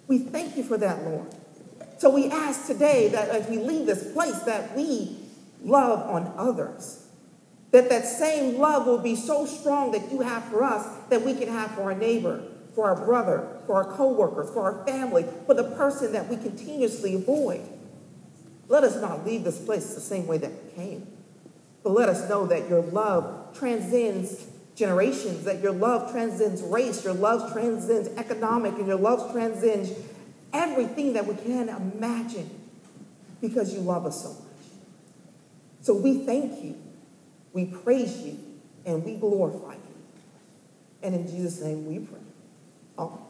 We 0.08 0.18
thank 0.18 0.58
you 0.58 0.64
for 0.64 0.78
that, 0.80 1.04
Lord. 1.04 1.28
So 2.00 2.10
we 2.10 2.32
ask 2.32 2.66
today 2.66 3.10
that 3.10 3.30
as 3.30 3.48
we 3.48 3.60
leave 3.60 3.86
this 3.86 4.12
place 4.12 4.40
that 4.40 4.76
we 4.76 5.18
love 5.62 6.10
on 6.10 6.34
others. 6.36 7.06
That 7.70 7.90
that 7.90 8.06
same 8.06 8.58
love 8.58 8.88
will 8.88 8.98
be 8.98 9.16
so 9.16 9.46
strong 9.46 9.92
that 9.92 10.12
you 10.12 10.22
have 10.22 10.46
for 10.46 10.64
us 10.64 10.88
that 11.10 11.22
we 11.22 11.36
can 11.36 11.50
have 11.50 11.72
for 11.72 11.84
our 11.84 11.96
neighbor 11.96 12.42
for 12.76 12.90
our 12.90 13.06
brother, 13.06 13.48
for 13.66 13.76
our 13.76 13.96
coworkers, 13.96 14.52
for 14.52 14.62
our 14.62 14.86
family, 14.86 15.26
for 15.46 15.54
the 15.54 15.64
person 15.64 16.12
that 16.12 16.28
we 16.28 16.36
continuously 16.36 17.16
avoid. 17.16 17.62
Let 18.68 18.84
us 18.84 19.02
not 19.02 19.26
leave 19.26 19.44
this 19.44 19.60
place 19.60 19.94
the 19.94 20.02
same 20.02 20.28
way 20.28 20.38
that 20.38 20.52
we 20.52 20.72
came, 20.72 21.08
but 21.84 21.92
let 21.92 22.10
us 22.10 22.28
know 22.30 22.46
that 22.48 22.68
your 22.68 22.82
love 22.82 23.58
transcends 23.58 24.48
generations, 24.76 25.46
that 25.46 25.62
your 25.62 25.72
love 25.72 26.12
transcends 26.12 26.62
race, 26.62 27.04
your 27.04 27.14
love 27.14 27.54
transcends 27.54 28.10
economic, 28.18 28.74
and 28.74 28.88
your 28.88 28.98
love 28.98 29.32
transcends 29.32 29.92
everything 30.52 31.14
that 31.14 31.26
we 31.26 31.36
can 31.36 31.70
imagine 31.70 32.50
because 33.40 33.74
you 33.74 33.80
love 33.80 34.06
us 34.06 34.22
so 34.24 34.30
much. 34.30 34.40
So 35.82 35.96
we 35.96 36.26
thank 36.26 36.64
you, 36.64 36.76
we 37.54 37.66
praise 37.66 38.18
you, 38.22 38.40
and 38.86 39.04
we 39.04 39.16
glorify 39.16 39.74
you. 39.74 39.80
And 41.04 41.16
in 41.16 41.28
Jesus' 41.28 41.62
name 41.62 41.86
we 41.86 42.00
pray. 42.00 42.25
Oh. 42.98 43.25